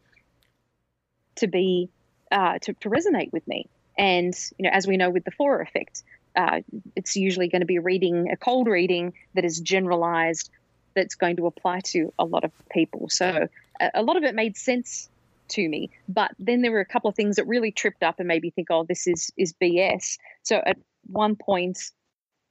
to 1.36 1.46
be 1.46 1.88
uh, 2.30 2.58
to, 2.58 2.74
to 2.74 2.90
resonate 2.90 3.32
with 3.32 3.46
me. 3.48 3.68
And 3.96 4.34
you 4.58 4.64
know, 4.64 4.70
as 4.70 4.86
we 4.86 4.96
know 4.96 5.10
with 5.10 5.24
the 5.24 5.30
Forer 5.30 5.62
effect, 5.62 6.02
uh, 6.36 6.60
it's 6.96 7.16
usually 7.16 7.48
going 7.48 7.60
to 7.60 7.66
be 7.66 7.78
reading, 7.78 8.30
a 8.30 8.36
cold 8.36 8.66
reading 8.66 9.12
that 9.34 9.44
is 9.44 9.60
generalized, 9.60 10.50
that's 10.94 11.14
going 11.14 11.36
to 11.36 11.46
apply 11.46 11.80
to 11.86 12.12
a 12.18 12.24
lot 12.24 12.44
of 12.44 12.52
people. 12.70 13.08
So 13.08 13.48
a, 13.94 14.02
lot 14.02 14.16
of 14.16 14.24
it 14.24 14.34
made 14.34 14.56
sense 14.56 15.08
to 15.50 15.68
me, 15.68 15.90
but 16.08 16.32
then 16.38 16.62
there 16.62 16.72
were 16.72 16.80
a 16.80 16.86
couple 16.86 17.10
of 17.10 17.16
things 17.16 17.36
that 17.36 17.46
really 17.46 17.72
tripped 17.72 18.02
up 18.02 18.18
and 18.18 18.28
made 18.28 18.42
me 18.42 18.50
think, 18.50 18.68
oh, 18.70 18.84
this 18.88 19.06
is 19.06 19.30
is 19.36 19.54
BS. 19.54 20.18
So 20.42 20.56
at 20.64 20.78
one 21.04 21.36
point, 21.36 21.78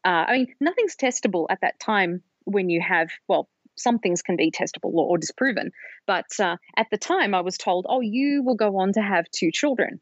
uh, 0.06 0.26
I 0.28 0.38
mean, 0.38 0.56
nothing's 0.60 0.96
testable 0.96 1.48
at 1.50 1.62
that 1.62 1.80
time 1.80 2.22
when 2.44 2.70
you 2.70 2.82
have 2.82 3.10
well. 3.28 3.50
Some 3.78 4.00
things 4.00 4.22
can 4.22 4.36
be 4.36 4.52
testable 4.52 4.94
or 4.94 5.18
disproven, 5.18 5.72
but 6.06 6.28
uh, 6.40 6.58
at 6.76 6.88
the 6.92 6.98
time 6.98 7.34
I 7.34 7.42
was 7.42 7.58
told, 7.58 7.86
"Oh, 7.90 8.02
you 8.02 8.44
will 8.44 8.56
go 8.56 8.78
on 8.78 8.94
to 8.94 9.02
have 9.02 9.26
two 9.32 9.52
children." 9.52 10.02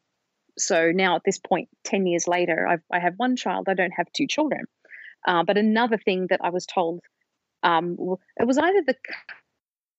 So 0.60 0.92
now 0.94 1.16
at 1.16 1.24
this 1.24 1.40
point, 1.40 1.70
10 1.86 2.06
years 2.06 2.28
later, 2.28 2.68
I've, 2.68 2.84
I 2.92 3.00
have 3.00 3.14
one 3.18 3.36
child, 3.36 3.68
I 3.70 3.74
don't 3.74 3.94
have 3.96 4.12
two 4.12 4.28
children. 4.28 4.66
Uh, 5.26 5.44
but 5.44 5.58
another 5.58 5.98
thing 5.98 6.28
that 6.30 6.42
I 6.44 6.50
was 6.50 6.66
told, 6.66 7.02
um, 7.64 7.98
it 8.38 8.46
was 8.46 8.58
either 8.58 8.82
the 8.86 8.96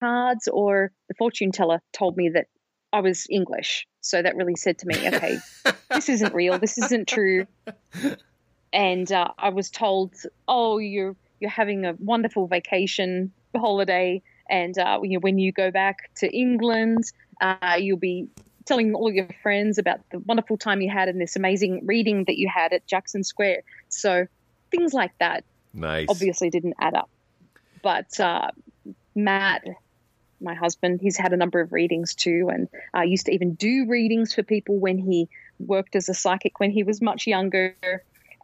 cards 0.00 0.48
or 0.48 0.92
the 1.08 1.14
fortune 1.14 1.52
teller 1.52 1.80
told 1.92 2.16
me 2.16 2.30
that 2.30 2.46
I 2.92 3.00
was 3.00 3.26
English. 3.30 3.86
So 4.00 4.22
that 4.22 4.36
really 4.36 4.56
said 4.56 4.78
to 4.78 4.86
me, 4.86 4.96
okay, 5.08 5.38
this 5.90 6.08
isn't 6.08 6.34
real, 6.34 6.58
this 6.58 6.78
isn't 6.78 7.08
true. 7.08 7.46
And 8.72 9.10
uh, 9.10 9.28
I 9.38 9.50
was 9.50 9.70
told, 9.70 10.14
oh, 10.48 10.78
you're 10.78 11.16
you're 11.40 11.50
having 11.50 11.84
a 11.84 11.94
wonderful 11.98 12.46
vacation 12.46 13.32
holiday, 13.56 14.22
and 14.48 14.78
uh, 14.78 15.00
you 15.02 15.14
know, 15.14 15.20
when 15.20 15.38
you 15.38 15.52
go 15.52 15.70
back 15.70 16.10
to 16.16 16.28
England, 16.28 17.04
uh, 17.40 17.76
you'll 17.78 17.98
be 17.98 18.28
telling 18.64 18.94
all 18.94 19.10
your 19.10 19.28
friends 19.42 19.78
about 19.78 20.00
the 20.10 20.18
wonderful 20.20 20.56
time 20.56 20.80
you 20.80 20.90
had 20.90 21.08
and 21.08 21.20
this 21.20 21.34
amazing 21.34 21.80
reading 21.84 22.24
that 22.26 22.38
you 22.38 22.48
had 22.48 22.72
at 22.72 22.86
Jackson 22.86 23.24
Square. 23.24 23.62
So 23.88 24.26
things 24.70 24.92
like 24.92 25.12
that 25.18 25.44
nice. 25.74 26.06
obviously 26.08 26.50
didn't 26.50 26.74
add 26.78 26.94
up. 26.94 27.10
But 27.82 28.18
uh, 28.20 28.50
Matt, 29.14 29.64
my 30.40 30.54
husband, 30.54 31.00
he's 31.00 31.16
had 31.16 31.32
a 31.32 31.36
number 31.36 31.60
of 31.60 31.72
readings 31.72 32.14
too, 32.14 32.50
and 32.52 32.68
uh, 32.94 33.02
used 33.02 33.26
to 33.26 33.32
even 33.32 33.54
do 33.54 33.86
readings 33.86 34.34
for 34.34 34.42
people 34.42 34.78
when 34.78 34.98
he 34.98 35.28
worked 35.58 35.96
as 35.96 36.08
a 36.08 36.14
psychic 36.14 36.60
when 36.60 36.70
he 36.70 36.82
was 36.82 37.00
much 37.00 37.26
younger. 37.26 37.74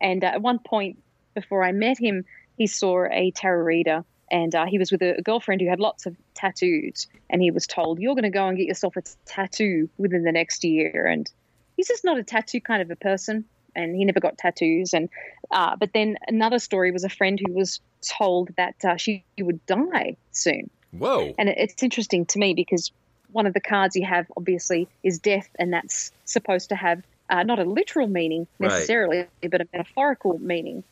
And 0.01 0.23
uh, 0.25 0.29
at 0.29 0.43
one 0.43 0.59
point, 0.59 0.99
before 1.35 1.65
I 1.65 1.73
met 1.73 1.99
him, 1.99 2.25
he 2.57 2.67
saw 2.67 3.07
a 3.11 3.31
tarot 3.33 3.65
reader 3.65 4.05
and 4.31 4.55
uh, 4.55 4.67
he 4.67 4.79
was 4.79 4.91
with 4.91 5.03
a, 5.03 5.21
girlfriend 5.23 5.61
who 5.61 5.69
had 5.69 5.81
lots 5.81 6.07
of 6.07 6.17
tattoos. 6.35 7.07
And 7.31 7.41
he 7.41 7.51
was 7.51 7.67
told 7.67 8.01
you're 8.01 8.15
going 8.15 8.25
to 8.25 8.31
go 8.31 8.49
and 8.49 8.57
get 8.57 8.67
yourself 8.67 8.97
a 8.97 9.03
tattoo 9.25 9.89
within 9.99 10.25
the 10.25 10.33
next 10.33 10.65
year. 10.65 11.07
And 11.07 11.31
he's 11.77 11.89
just 11.89 12.05
not 12.05 12.19
a 12.19 12.25
tattoo 12.25 12.61
kind 12.61 12.83
of 12.83 12.91
a 12.91 12.97
person 12.97 13.45
and 13.75 13.95
he 13.95 14.05
never 14.05 14.21
got 14.21 14.39
tattoos. 14.39 14.95
And 14.95 15.09
uh, 15.51 15.77
but 15.77 15.93
then 15.93 16.17
another 16.27 16.59
story 16.59 16.91
was 16.91 17.05
a 17.05 17.09
friend 17.09 17.41
who 17.45 17.53
was 17.53 17.81
told 18.09 18.51
that 18.57 18.75
uh, 18.85 18.97
she 18.97 19.25
would 19.39 19.65
die 19.67 20.17
soon 20.33 20.71
whoa 20.93 21.35
and 21.39 21.49
it's 21.49 21.83
interesting 21.83 22.25
to 22.27 22.39
me 22.39 22.55
because 22.55 22.93
one 23.33 23.47
of 23.47 23.55
the 23.55 23.61
cards 23.61 23.97
you 23.97 24.07
have 24.07 24.27
obviously 24.37 24.89
is 25.03 25.19
death 25.19 25.49
and 25.59 25.73
that's 25.73 26.13
supposed 26.25 26.69
to 26.71 26.77
have 26.77 27.03
uh, 27.29 27.43
not 27.43 27.59
a 27.59 27.65
literal 27.65 28.07
meaning 28.07 28.47
necessarily 28.59 29.19
right. 29.19 29.51
but 29.51 29.61
a 29.61 29.67
metaphorical 29.73 30.39
meaning 30.39 30.85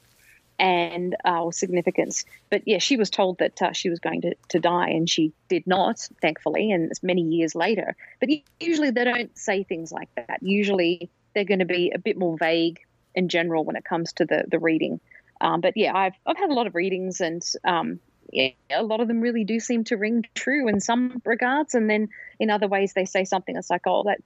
and 0.58 1.16
uh, 1.24 1.50
significance. 1.50 2.24
But 2.50 2.62
yeah, 2.66 2.78
she 2.78 2.96
was 2.96 3.10
told 3.10 3.38
that 3.38 3.60
uh, 3.60 3.72
she 3.72 3.90
was 3.90 3.98
going 3.98 4.22
to, 4.22 4.34
to 4.50 4.60
die, 4.60 4.90
and 4.90 5.08
she 5.08 5.32
did 5.48 5.66
not, 5.66 6.08
thankfully, 6.20 6.70
and 6.70 6.90
it's 6.90 7.02
many 7.02 7.22
years 7.22 7.54
later. 7.54 7.96
But 8.20 8.30
usually 8.60 8.90
they 8.90 9.04
don't 9.04 9.36
say 9.36 9.64
things 9.64 9.90
like 9.92 10.08
that. 10.16 10.38
Usually 10.42 11.10
they're 11.34 11.44
going 11.44 11.60
to 11.60 11.64
be 11.64 11.92
a 11.94 11.98
bit 11.98 12.16
more 12.16 12.36
vague 12.38 12.80
in 13.14 13.28
general 13.28 13.64
when 13.64 13.76
it 13.76 13.84
comes 13.84 14.12
to 14.14 14.24
the, 14.24 14.44
the 14.48 14.58
reading. 14.58 15.00
Um, 15.40 15.60
but 15.60 15.76
yeah, 15.76 15.96
I've, 15.96 16.14
I've 16.26 16.36
had 16.36 16.50
a 16.50 16.54
lot 16.54 16.66
of 16.66 16.74
readings, 16.74 17.20
and 17.20 17.42
um, 17.64 18.00
yeah, 18.32 18.50
a 18.70 18.82
lot 18.82 19.00
of 19.00 19.08
them 19.08 19.20
really 19.20 19.44
do 19.44 19.60
seem 19.60 19.84
to 19.84 19.96
ring 19.96 20.24
true 20.34 20.68
in 20.68 20.80
some 20.80 21.20
regards. 21.24 21.74
And 21.74 21.88
then 21.88 22.08
in 22.38 22.50
other 22.50 22.68
ways, 22.68 22.92
they 22.94 23.04
say 23.04 23.24
something 23.24 23.54
that's 23.54 23.70
like, 23.70 23.82
oh, 23.86 24.04
that 24.04 24.20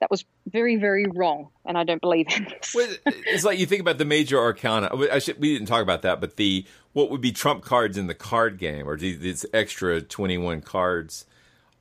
that 0.00 0.10
was 0.10 0.24
very, 0.46 0.76
very 0.76 1.06
wrong, 1.06 1.48
and 1.64 1.76
I 1.76 1.84
don't 1.84 2.00
believe 2.00 2.26
in 2.36 2.44
this. 2.44 2.74
well, 2.74 2.88
it's 3.04 3.44
like 3.44 3.58
you 3.58 3.66
think 3.66 3.80
about 3.80 3.98
the 3.98 4.04
major 4.04 4.38
arcana. 4.38 4.90
Should, 5.20 5.40
we 5.40 5.54
didn't 5.54 5.66
talk 5.66 5.82
about 5.82 6.02
that, 6.02 6.20
but 6.20 6.36
the 6.36 6.64
what 6.92 7.10
would 7.10 7.20
be 7.20 7.32
trump 7.32 7.64
cards 7.64 7.98
in 7.98 8.06
the 8.06 8.14
card 8.14 8.58
game, 8.58 8.88
or 8.88 8.96
these 8.96 9.44
extra 9.52 10.00
twenty-one 10.00 10.60
cards, 10.60 11.26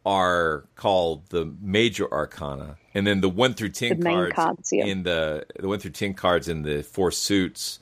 are 0.06 0.66
called 0.76 1.30
the 1.30 1.54
major 1.62 2.12
arcana, 2.12 2.78
and 2.94 3.06
then 3.06 3.22
the 3.22 3.30
one 3.30 3.54
through 3.54 3.70
ten 3.70 4.02
cards, 4.02 4.34
cards 4.34 4.70
yeah. 4.72 4.86
in 4.86 5.04
the 5.04 5.46
the 5.60 5.68
one 5.68 5.80
through 5.80 5.92
ten 5.92 6.14
cards 6.14 6.48
in 6.48 6.64
the 6.64 6.82
four 6.82 7.12
suits 7.12 7.80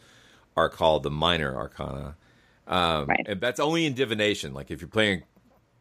are 0.56 0.70
called 0.70 1.04
the 1.04 1.12
minor 1.12 1.56
arcana. 1.56 2.16
Um, 2.68 3.08
right. 3.08 3.26
And 3.28 3.42
that's 3.42 3.60
only 3.60 3.86
in 3.86 3.94
divination. 3.94 4.54
Like 4.54 4.72
if 4.72 4.82
you're 4.82 4.88
playing 4.88 5.24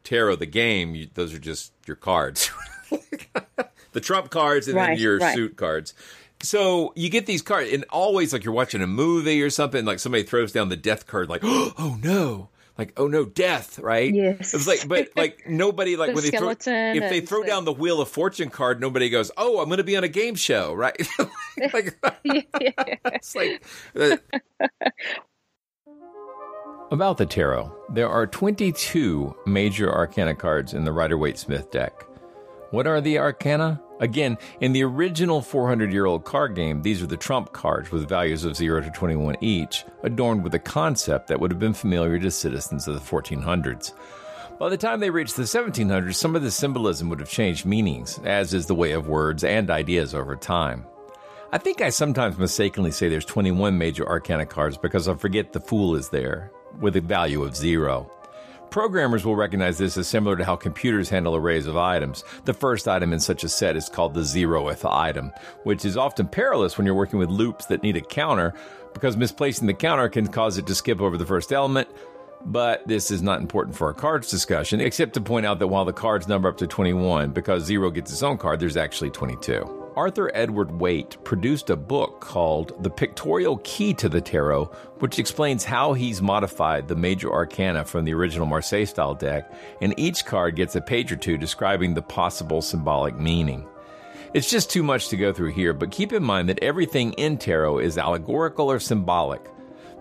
tarot, 0.03 0.37
the 0.37 0.47
game, 0.47 0.95
you, 0.95 1.09
those 1.15 1.33
are 1.33 1.39
just 1.39 1.73
your 1.87 1.97
cards. 1.97 2.51
the 3.93 4.01
trump 4.01 4.31
cards 4.31 4.69
and 4.69 4.77
right, 4.77 4.89
then 4.89 4.99
your 4.99 5.19
right. 5.19 5.35
suit 5.35 5.57
cards. 5.57 5.95
So 6.43 6.93
you 6.95 7.09
get 7.09 7.25
these 7.27 7.41
cards, 7.41 7.73
and 7.73 7.85
always 7.91 8.33
like 8.33 8.45
you're 8.45 8.53
watching 8.53 8.83
a 8.83 8.87
movie 8.87 9.43
or 9.43 9.49
something, 9.49 9.85
like 9.85 9.99
somebody 9.99 10.25
throws 10.25 10.53
down 10.53 10.69
the 10.69 10.77
death 10.77 11.07
card, 11.07 11.31
like, 11.31 11.41
oh 11.45 11.99
no, 12.03 12.49
like 12.77 12.93
oh 12.97 13.07
no, 13.07 13.25
death, 13.25 13.79
right? 13.79 14.13
Yes. 14.13 14.53
It 14.53 14.57
was 14.57 14.67
like, 14.67 14.87
but 14.89 15.09
like 15.17 15.49
nobody 15.49 15.97
like 15.97 16.09
the 16.09 16.15
when 16.15 16.25
they 16.25 16.31
throw 16.31 16.51
if 16.51 17.11
they 17.11 17.21
throw 17.21 17.43
the... 17.43 17.47
down 17.47 17.65
the 17.65 17.73
Wheel 17.73 18.01
of 18.01 18.09
Fortune 18.09 18.51
card, 18.51 18.81
nobody 18.81 19.09
goes, 19.11 19.31
oh, 19.37 19.61
I'm 19.61 19.67
going 19.67 19.79
to 19.79 19.85
be 19.85 19.97
on 19.97 20.05
a 20.05 20.09
game 20.09 20.35
show, 20.35 20.75
right? 20.75 20.97
like, 21.73 21.99
it's 22.25 23.35
like. 23.35 23.65
Uh, 23.99 24.17
about 26.91 27.17
the 27.17 27.27
tarot, 27.27 27.75
there 27.91 28.09
are 28.09 28.27
22 28.27 29.35
major 29.47 29.93
arcana 29.93 30.35
cards 30.35 30.75
in 30.75 30.85
the 30.85 30.93
Rider 30.93 31.19
Waite 31.19 31.39
Smith 31.39 31.71
deck. 31.71 32.05
What 32.71 32.87
are 32.87 33.01
the 33.01 33.19
arcana? 33.19 33.81
Again, 34.01 34.39
in 34.61 34.73
the 34.73 34.83
original 34.83 35.41
400 35.41 35.93
year 35.93 36.07
old 36.07 36.25
card 36.25 36.55
game, 36.55 36.83
these 36.83 37.03
are 37.03 37.07
the 37.07 37.17
trump 37.17 37.53
cards 37.53 37.91
with 37.91 38.09
values 38.09 38.45
of 38.45 38.57
0 38.57 38.81
to 38.81 38.91
21 38.91 39.37
each, 39.41 39.85
adorned 40.03 40.43
with 40.43 40.55
a 40.55 40.59
concept 40.59 41.29
that 41.29 41.39
would 41.39 41.51
have 41.51 41.61
been 41.61 41.75
familiar 41.75 42.19
to 42.19 42.31
citizens 42.31 42.89
of 42.89 42.95
the 42.95 43.01
1400s. 43.01 43.93
By 44.59 44.69
the 44.69 44.77
time 44.77 45.01
they 45.01 45.11
reached 45.11 45.37
the 45.37 45.43
1700s, 45.43 46.15
some 46.15 46.37
of 46.37 46.43
the 46.43 46.51
symbolism 46.51 47.09
would 47.09 47.21
have 47.21 47.29
changed 47.29 47.67
meanings, 47.67 48.19
as 48.25 48.55
is 48.55 48.67
the 48.67 48.75
way 48.75 48.93
of 48.93 49.09
words 49.09 49.45
and 49.45 49.71
ideas 49.71 50.15
over 50.15 50.37
time. 50.37 50.85
I 51.53 51.59
think 51.59 51.81
I 51.81 51.91
sometimes 51.91 52.37
mistakenly 52.37 52.91
say 52.91 53.09
there's 53.09 53.25
21 53.25 53.79
major 53.79 54.09
arcana 54.09 54.47
cards 54.47 54.77
because 54.77 55.07
I 55.07 55.15
forget 55.15 55.53
the 55.53 55.61
Fool 55.61 55.95
is 55.95 56.09
there, 56.09 56.51
with 56.81 56.97
a 56.97 57.01
value 57.01 57.45
of 57.45 57.57
0. 57.57 58.11
Programmers 58.75 59.25
will 59.25 59.37
recognize 59.37 59.79
this 59.79 59.97
as 59.97 60.09
similar 60.09 60.35
to 60.35 60.45
how 60.45 60.57
computers 60.57 61.09
handle 61.09 61.37
arrays 61.37 61.69
of 61.69 61.77
items. 61.77 62.25
The 62.45 62.53
first 62.53 62.89
item 62.89 63.13
in 63.13 63.21
such 63.21 63.45
a 63.45 63.49
set 63.49 63.77
is 63.77 63.89
called 63.89 64.15
the 64.15 64.23
zeroth 64.23 64.85
item, 64.85 65.31
which 65.63 65.85
is 65.85 65.97
often 65.97 66.27
perilous 66.27 66.77
when 66.77 66.85
you're 66.85 66.97
working 66.97 67.21
with 67.21 67.29
loops 67.29 67.67
that 67.67 67.85
need 67.85 67.97
a 67.97 68.01
counter, 68.01 68.53
because 68.93 69.17
misplacing 69.17 69.69
the 69.69 69.75
counter 69.75 70.09
can 70.09 70.27
cause 70.27 70.59
it 70.59 70.67
to 70.67 70.75
skip 70.75 71.01
over 71.01 71.17
the 71.17 71.25
first 71.25 71.53
element. 71.53 71.87
But 72.47 72.85
this 72.89 73.13
is 73.13 73.23
not 73.23 73.41
important 73.41 73.77
for 73.77 73.87
our 73.87 73.95
cards 73.95 74.29
discussion, 74.29 74.81
except 74.81 75.15
to 75.15 75.21
point 75.21 75.47
out 75.47 75.61
that 75.61 75.69
while 75.69 75.85
the 75.85 75.93
cards 75.93 76.27
number 76.27 76.49
up 76.49 76.57
to 76.57 76.67
21, 76.67 77.31
because 77.31 77.63
zero 77.63 77.93
gets 77.93 78.11
its 78.11 78.25
own 78.25 78.39
card, 78.39 78.59
there's 78.59 78.77
actually 78.77 79.11
22. 79.11 79.84
Arthur 79.97 80.31
Edward 80.35 80.81
Waite 80.81 81.23
produced 81.23 81.71
a 81.71 81.77
book 81.77 82.21
called 82.21 82.83
The 82.83 82.91
Pictorial 82.91 83.59
Key 83.59 83.95
to 83.95 84.09
the 84.09 84.21
Tarot, 84.21 84.65
which 84.99 85.21
explains 85.21 85.65
how 85.65 85.93
he's 85.93 86.21
modified 86.21 86.89
the 86.89 86.97
major 86.97 87.33
arcana 87.33 87.85
from 87.85 88.05
the 88.05 88.15
original 88.15 88.47
Marseille 88.47 88.87
style 88.87 89.15
deck, 89.15 89.53
and 89.81 89.95
each 89.97 90.27
card 90.27 90.57
gets 90.57 90.75
a 90.75 90.81
page 90.81 91.13
or 91.13 91.17
two 91.17 91.39
describing 91.39 91.95
the 91.95 92.03
possible 92.03 92.61
symbolic 92.61 93.17
meaning. 93.17 93.67
It's 94.33 94.51
just 94.51 94.69
too 94.69 94.83
much 94.83 95.09
to 95.09 95.17
go 95.17 95.33
through 95.33 95.53
here, 95.53 95.73
but 95.73 95.93
keep 95.93 96.13
in 96.13 96.25
mind 96.25 96.49
that 96.49 96.63
everything 96.63 97.13
in 97.13 97.39
tarot 97.39 97.79
is 97.79 97.97
allegorical 97.97 98.71
or 98.71 98.81
symbolic. 98.81 99.43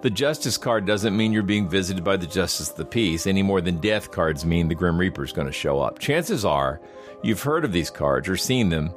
The 0.01 0.09
Justice 0.09 0.57
card 0.57 0.87
doesn't 0.87 1.15
mean 1.15 1.31
you're 1.31 1.43
being 1.43 1.69
visited 1.69 2.03
by 2.03 2.17
the 2.17 2.25
Justice 2.25 2.71
of 2.71 2.77
the 2.77 2.85
Peace 2.85 3.27
any 3.27 3.43
more 3.43 3.61
than 3.61 3.79
Death 3.79 4.09
cards 4.09 4.43
mean 4.43 4.67
the 4.67 4.75
Grim 4.75 4.97
Reaper 4.97 5.23
is 5.23 5.31
going 5.31 5.47
to 5.47 5.53
show 5.53 5.79
up. 5.79 5.99
Chances 5.99 6.43
are 6.43 6.81
you've 7.21 7.43
heard 7.43 7.63
of 7.63 7.71
these 7.71 7.91
cards 7.91 8.27
or 8.27 8.35
seen 8.35 8.69
them, 8.69 8.91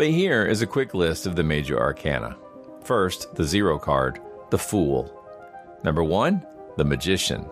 but 0.00 0.08
here 0.08 0.46
is 0.46 0.62
a 0.62 0.66
quick 0.66 0.94
list 0.94 1.26
of 1.26 1.36
the 1.36 1.42
major 1.42 1.78
arcana. 1.78 2.34
First, 2.84 3.34
the 3.34 3.44
zero 3.44 3.78
card, 3.78 4.18
the 4.48 4.56
Fool. 4.56 5.12
Number 5.84 6.02
one, 6.02 6.42
the 6.78 6.86
Magician. 6.86 7.44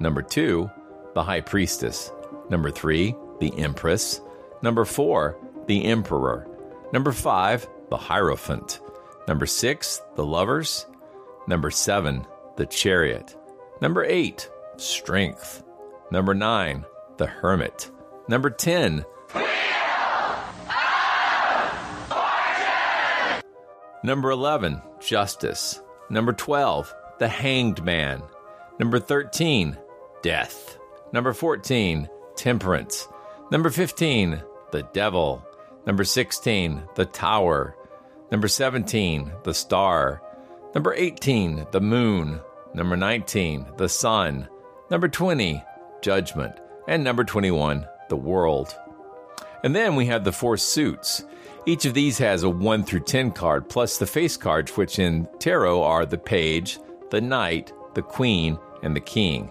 Number 0.00 0.20
two, 0.20 0.68
the 1.14 1.22
High 1.22 1.42
Priestess. 1.42 2.10
Number 2.50 2.72
three, 2.72 3.14
the 3.38 3.56
Empress. 3.56 4.20
Number 4.62 4.84
four, 4.84 5.38
the 5.68 5.84
Emperor. 5.84 6.48
Number 6.92 7.12
five, 7.12 7.68
the 7.88 7.98
Hierophant. 7.98 8.80
Number 9.28 9.46
six, 9.46 10.02
the 10.16 10.24
Lovers. 10.24 10.86
Number 11.46 11.70
seven, 11.70 12.26
the 12.56 12.66
Chariot. 12.66 13.36
Number 13.80 14.04
eight, 14.04 14.50
Strength. 14.76 15.62
Number 16.10 16.34
nine, 16.34 16.84
The 17.18 17.28
Hermit. 17.28 17.92
Number 18.26 18.50
10. 18.50 19.04
Number 24.04 24.30
11, 24.30 24.82
Justice. 25.00 25.80
Number 26.10 26.32
12, 26.32 26.92
The 27.18 27.28
Hanged 27.28 27.84
Man. 27.84 28.22
Number 28.80 28.98
13, 28.98 29.78
Death. 30.22 30.78
Number 31.12 31.32
14, 31.32 32.08
Temperance. 32.34 33.06
Number 33.52 33.70
15, 33.70 34.42
The 34.72 34.82
Devil. 34.92 35.46
Number 35.86 36.02
16, 36.02 36.82
The 36.96 37.06
Tower. 37.06 37.76
Number 38.32 38.48
17, 38.48 39.30
The 39.44 39.54
Star. 39.54 40.20
Number 40.74 40.94
18, 40.94 41.66
The 41.70 41.80
Moon. 41.80 42.40
Number 42.74 42.96
19, 42.96 43.66
The 43.76 43.88
Sun. 43.88 44.48
Number 44.90 45.06
20, 45.08 45.62
Judgment. 46.00 46.54
And 46.88 47.04
number 47.04 47.22
21, 47.22 47.86
The 48.08 48.16
World. 48.16 48.74
And 49.62 49.76
then 49.76 49.94
we 49.94 50.06
have 50.06 50.24
the 50.24 50.32
four 50.32 50.56
suits. 50.56 51.24
Each 51.64 51.84
of 51.84 51.94
these 51.94 52.18
has 52.18 52.42
a 52.42 52.50
1 52.50 52.82
through 52.82 53.00
10 53.00 53.30
card, 53.30 53.68
plus 53.68 53.98
the 53.98 54.06
face 54.06 54.36
cards, 54.36 54.76
which 54.76 54.98
in 54.98 55.28
tarot 55.38 55.82
are 55.82 56.04
the 56.04 56.18
page, 56.18 56.80
the 57.10 57.20
knight, 57.20 57.72
the 57.94 58.02
queen, 58.02 58.58
and 58.82 58.96
the 58.96 59.00
king. 59.00 59.48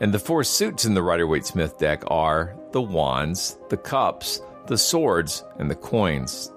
And 0.00 0.12
the 0.12 0.18
four 0.18 0.42
suits 0.42 0.84
in 0.84 0.94
the 0.94 1.02
Rider 1.02 1.28
Waite 1.28 1.46
Smith 1.46 1.78
deck 1.78 2.02
are 2.08 2.56
the 2.72 2.82
wands, 2.82 3.56
the 3.68 3.76
cups, 3.76 4.42
the 4.66 4.76
swords, 4.76 5.44
and 5.60 5.70
the 5.70 5.76
coins. 5.76 6.52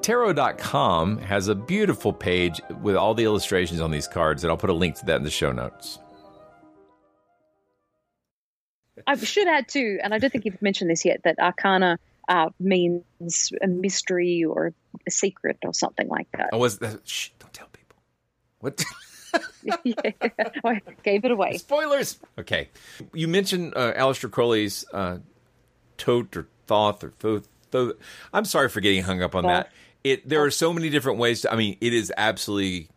Tarot.com 0.00 1.18
has 1.18 1.48
a 1.48 1.54
beautiful 1.54 2.14
page 2.14 2.62
with 2.80 2.96
all 2.96 3.12
the 3.12 3.24
illustrations 3.24 3.80
on 3.80 3.90
these 3.90 4.08
cards, 4.08 4.42
and 4.42 4.50
I'll 4.50 4.56
put 4.56 4.70
a 4.70 4.74
link 4.74 4.94
to 4.96 5.06
that 5.06 5.16
in 5.16 5.24
the 5.24 5.30
show 5.30 5.52
notes. 5.52 5.98
I 9.06 9.16
should 9.16 9.48
add 9.48 9.68
too, 9.68 9.98
and 10.02 10.14
I 10.14 10.18
don't 10.18 10.30
think 10.30 10.46
you've 10.46 10.62
mentioned 10.62 10.88
this 10.88 11.04
yet, 11.04 11.24
that 11.24 11.38
arcana 11.38 11.98
uh, 12.28 12.50
means 12.58 13.52
a 13.62 13.66
mystery 13.66 14.44
or 14.44 14.72
a 15.06 15.10
secret 15.10 15.58
or 15.64 15.72
something 15.72 16.08
like 16.08 16.28
that. 16.32 16.50
Oh, 16.52 16.58
was 16.58 16.78
that? 16.78 17.06
Shh, 17.08 17.30
don't 17.38 17.52
tell 17.52 17.68
people. 17.72 17.96
What? 18.60 18.84
yeah, 19.84 19.94
I 20.64 20.80
gave 21.02 21.24
it 21.24 21.30
away. 21.30 21.58
Spoilers. 21.58 22.18
Okay, 22.38 22.68
you 23.12 23.28
mentioned 23.28 23.74
uh, 23.76 23.92
Aleister 23.94 24.30
Crowley's 24.30 24.84
uh, 24.92 25.18
tote 25.98 26.36
or 26.36 26.48
thoth 26.66 27.04
or 27.04 27.10
thoth. 27.18 27.48
thoth. 27.70 27.96
I'm 28.32 28.44
sorry 28.44 28.68
for 28.68 28.80
getting 28.80 29.02
hung 29.02 29.22
up 29.22 29.34
on 29.34 29.44
that. 29.44 29.72
It 30.04 30.28
there 30.28 30.42
are 30.42 30.50
so 30.50 30.72
many 30.72 30.88
different 30.90 31.18
ways. 31.18 31.42
To, 31.42 31.52
I 31.52 31.56
mean, 31.56 31.76
it 31.80 31.92
is 31.92 32.12
absolutely 32.16 32.88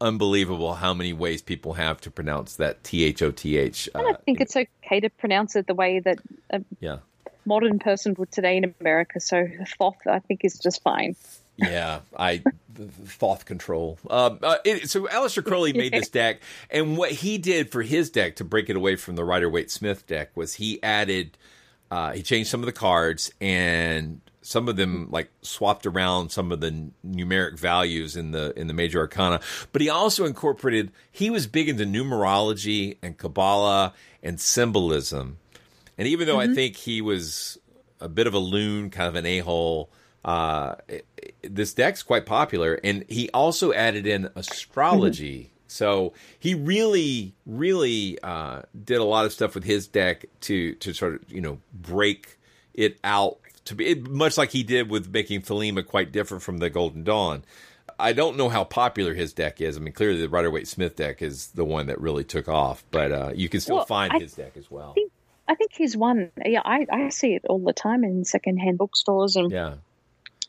unbelievable 0.00 0.74
how 0.74 0.92
many 0.92 1.12
ways 1.12 1.42
people 1.42 1.74
have 1.74 2.00
to 2.00 2.10
pronounce 2.10 2.56
that 2.56 2.82
T 2.82 3.04
H 3.04 3.22
O 3.22 3.30
T 3.30 3.56
H. 3.56 3.88
I 3.94 4.14
think 4.24 4.40
it's 4.40 4.56
okay 4.56 5.00
to 5.00 5.10
pronounce 5.10 5.56
it 5.56 5.66
the 5.66 5.74
way 5.74 6.00
that 6.00 6.18
a 6.50 6.62
Yeah. 6.80 6.98
Modern 7.44 7.78
person 7.78 8.14
would 8.18 8.30
today 8.30 8.56
in 8.56 8.74
America. 8.80 9.20
So 9.20 9.46
thoth, 9.78 10.06
I 10.06 10.18
think, 10.20 10.44
is 10.44 10.58
just 10.58 10.82
fine. 10.82 11.16
Yeah, 11.56 12.00
I 12.16 12.42
Thoth 12.74 13.44
control. 13.44 13.98
Um, 14.08 14.38
uh, 14.42 14.56
it, 14.64 14.88
so 14.90 15.06
Aleister 15.06 15.44
Crowley 15.44 15.72
made 15.74 15.92
this 15.92 16.08
deck, 16.08 16.40
and 16.70 16.96
what 16.96 17.10
he 17.10 17.38
did 17.38 17.70
for 17.70 17.82
his 17.82 18.10
deck 18.10 18.36
to 18.36 18.44
break 18.44 18.70
it 18.70 18.76
away 18.76 18.96
from 18.96 19.16
the 19.16 19.24
Rider 19.24 19.48
Waite 19.48 19.70
Smith 19.70 20.06
deck 20.06 20.30
was 20.34 20.54
he 20.54 20.82
added, 20.82 21.36
uh, 21.90 22.12
he 22.12 22.22
changed 22.22 22.50
some 22.50 22.60
of 22.60 22.66
the 22.66 22.72
cards, 22.72 23.32
and 23.40 24.20
some 24.40 24.68
of 24.68 24.76
them 24.76 25.08
like 25.10 25.30
swapped 25.42 25.86
around 25.86 26.30
some 26.30 26.50
of 26.50 26.60
the 26.60 26.90
numeric 27.06 27.58
values 27.58 28.16
in 28.16 28.32
the 28.32 28.58
in 28.58 28.66
the 28.66 28.74
major 28.74 29.00
arcana. 29.00 29.40
But 29.72 29.82
he 29.82 29.88
also 29.88 30.24
incorporated. 30.24 30.90
He 31.10 31.30
was 31.30 31.46
big 31.46 31.68
into 31.68 31.84
numerology 31.84 32.96
and 33.02 33.16
Kabbalah 33.16 33.94
and 34.22 34.40
symbolism, 34.40 35.38
and 36.02 36.08
even 36.08 36.26
though 36.26 36.40
I 36.40 36.48
think 36.48 36.74
he 36.74 37.00
was 37.00 37.58
a 38.00 38.08
bit 38.08 38.26
of 38.26 38.34
a 38.34 38.38
loon, 38.40 38.90
kind 38.90 39.06
of 39.06 39.14
an 39.14 39.24
a 39.24 39.38
hole. 39.38 39.88
Uh, 40.24 40.74
this 41.42 41.72
deck's 41.74 42.02
quite 42.02 42.26
popular, 42.26 42.74
and 42.82 43.04
he 43.08 43.30
also 43.30 43.72
added 43.72 44.04
in 44.04 44.28
astrology. 44.34 45.52
So 45.68 46.12
he 46.40 46.56
really, 46.56 47.36
really 47.46 48.18
uh, 48.20 48.62
did 48.84 48.98
a 48.98 49.04
lot 49.04 49.26
of 49.26 49.32
stuff 49.32 49.54
with 49.54 49.62
his 49.62 49.86
deck 49.86 50.24
to 50.40 50.74
to 50.74 50.92
sort 50.92 51.14
of 51.14 51.32
you 51.32 51.40
know 51.40 51.60
break 51.72 52.36
it 52.74 52.98
out 53.04 53.38
to 53.66 53.76
be 53.76 53.86
it, 53.86 54.10
much 54.10 54.36
like 54.36 54.50
he 54.50 54.64
did 54.64 54.90
with 54.90 55.08
making 55.12 55.42
Thelema 55.42 55.86
quite 55.86 56.10
different 56.10 56.42
from 56.42 56.58
the 56.58 56.68
Golden 56.68 57.04
Dawn. 57.04 57.44
I 57.96 58.12
don't 58.12 58.36
know 58.36 58.48
how 58.48 58.64
popular 58.64 59.14
his 59.14 59.32
deck 59.32 59.60
is. 59.60 59.76
I 59.76 59.80
mean, 59.80 59.92
clearly 59.92 60.20
the 60.20 60.28
Rider 60.28 60.50
Waite 60.50 60.66
Smith 60.66 60.96
deck 60.96 61.22
is 61.22 61.48
the 61.48 61.64
one 61.64 61.86
that 61.86 62.00
really 62.00 62.24
took 62.24 62.48
off, 62.48 62.84
but 62.90 63.12
uh, 63.12 63.30
you 63.32 63.48
can 63.48 63.60
still 63.60 63.76
Well, 63.76 63.84
find 63.84 64.12
I 64.12 64.18
his 64.18 64.34
deck 64.34 64.56
as 64.56 64.68
well. 64.68 64.94
I 65.52 65.54
think 65.54 65.72
he's 65.74 65.94
one. 65.94 66.30
Yeah, 66.46 66.62
I, 66.64 66.86
I 66.90 67.08
see 67.10 67.34
it 67.34 67.44
all 67.46 67.58
the 67.58 67.74
time 67.74 68.04
in 68.04 68.24
secondhand 68.24 68.78
bookstores 68.78 69.36
and 69.36 69.52
Yeah. 69.52 69.74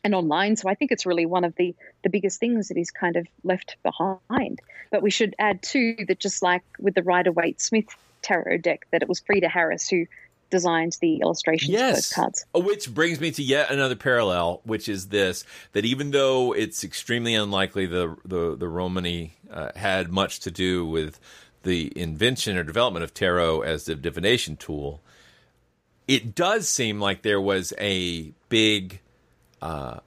and 0.02 0.14
online. 0.14 0.56
So 0.56 0.66
I 0.70 0.74
think 0.74 0.92
it's 0.92 1.04
really 1.04 1.26
one 1.26 1.44
of 1.44 1.54
the 1.56 1.74
the 2.02 2.08
biggest 2.08 2.40
things 2.40 2.68
that 2.68 2.76
he's 2.78 2.90
kind 2.90 3.16
of 3.16 3.26
left 3.42 3.76
behind. 3.82 4.60
But 4.90 5.02
we 5.02 5.10
should 5.10 5.34
add 5.38 5.62
too 5.62 5.96
that 6.08 6.18
just 6.20 6.42
like 6.42 6.62
with 6.78 6.94
the 6.94 7.02
Rider 7.02 7.32
Waite 7.32 7.60
Smith 7.60 7.88
tarot 8.22 8.58
deck, 8.58 8.86
that 8.92 9.02
it 9.02 9.08
was 9.08 9.20
Frieda 9.20 9.48
Harris 9.48 9.88
who 9.90 10.06
designed 10.48 10.96
the 11.02 11.20
illustrations 11.20 11.76
for 11.76 11.92
those 11.92 12.12
cards. 12.12 12.46
Which 12.54 12.94
brings 12.94 13.20
me 13.20 13.30
to 13.32 13.42
yet 13.42 13.70
another 13.70 13.96
parallel, 13.96 14.62
which 14.64 14.88
is 14.88 15.08
this: 15.08 15.44
that 15.72 15.84
even 15.84 16.12
though 16.12 16.54
it's 16.54 16.82
extremely 16.82 17.34
unlikely 17.34 17.84
the 17.84 18.16
the 18.24 18.56
the 18.56 18.68
Romani 18.68 19.34
uh, 19.50 19.68
had 19.76 20.10
much 20.10 20.40
to 20.40 20.50
do 20.50 20.86
with 20.86 21.20
the 21.64 21.92
invention 21.96 22.56
or 22.56 22.62
development 22.62 23.02
of 23.04 23.12
tarot 23.12 23.62
as 23.62 23.84
the 23.84 23.94
divination 23.94 24.56
tool, 24.56 25.00
it 26.06 26.34
does 26.34 26.68
seem 26.68 27.00
like 27.00 27.22
there 27.22 27.40
was 27.40 27.72
a 27.78 28.32
big 28.48 29.00
uh, 29.60 29.98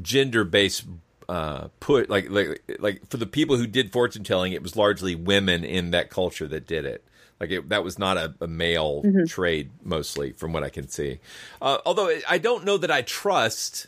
gender 0.00 0.44
based 0.44 0.84
uh, 1.28 1.68
put 1.78 2.10
like 2.10 2.28
like 2.30 2.62
like 2.78 3.08
for 3.08 3.16
the 3.16 3.26
people 3.26 3.56
who 3.56 3.66
did 3.66 3.92
fortune 3.92 4.24
telling, 4.24 4.52
it 4.52 4.62
was 4.62 4.76
largely 4.76 5.14
women 5.14 5.64
in 5.64 5.90
that 5.92 6.10
culture 6.10 6.46
that 6.48 6.66
did 6.66 6.84
it. 6.84 7.04
Like 7.38 7.50
it, 7.50 7.68
that 7.70 7.82
was 7.82 7.98
not 7.98 8.16
a, 8.18 8.34
a 8.40 8.46
male 8.46 9.02
Mm-hmm. 9.02 9.24
trade 9.24 9.70
mostly, 9.82 10.32
from 10.32 10.52
what 10.52 10.62
I 10.62 10.68
can 10.68 10.88
see. 10.88 11.20
Uh, 11.62 11.78
although 11.86 12.14
I 12.28 12.38
don't 12.38 12.64
know 12.64 12.76
that 12.76 12.90
I 12.90 13.02
trust 13.02 13.86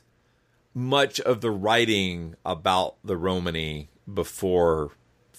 much 0.74 1.20
of 1.20 1.42
the 1.42 1.50
writing 1.50 2.34
about 2.46 2.94
the 3.04 3.16
Romani 3.16 3.90
before 4.12 4.92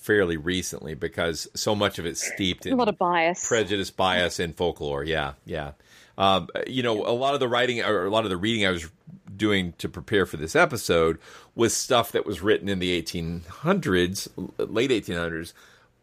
fairly 0.04 0.36
recently 0.38 0.94
because 0.94 1.48
so 1.56 1.74
much 1.74 1.98
of 1.98 2.06
it's 2.06 2.22
steeped 2.34 2.66
A 2.66 2.76
lot 2.76 2.90
of 2.90 2.98
bias. 2.98 3.48
prejudice, 3.48 3.90
bias, 3.90 4.38
and 4.40 4.54
folklore. 4.56 5.04
Yeah, 5.04 5.34
yeah. 5.46 5.72
Um, 6.18 6.48
you 6.68 6.84
know, 6.84 7.06
a 7.06 7.16
lot 7.16 7.34
of 7.34 7.40
the 7.40 7.48
writing 7.48 7.82
or 7.82 8.06
a 8.06 8.10
lot 8.10 8.26
of 8.26 8.30
the 8.30 8.38
reading 8.38 8.68
I 8.68 8.72
was 8.72 8.90
doing 9.36 9.74
to 9.80 9.90
prepare 9.90 10.26
for 10.26 10.38
this 10.38 10.56
episode 10.56 11.18
was 11.56 11.74
stuff 11.76 12.12
that 12.12 12.26
was 12.26 12.42
written 12.42 12.68
in 12.70 12.80
the 12.80 13.02
1800s, 13.02 14.28
late 14.58 14.92
1800s, 14.92 15.54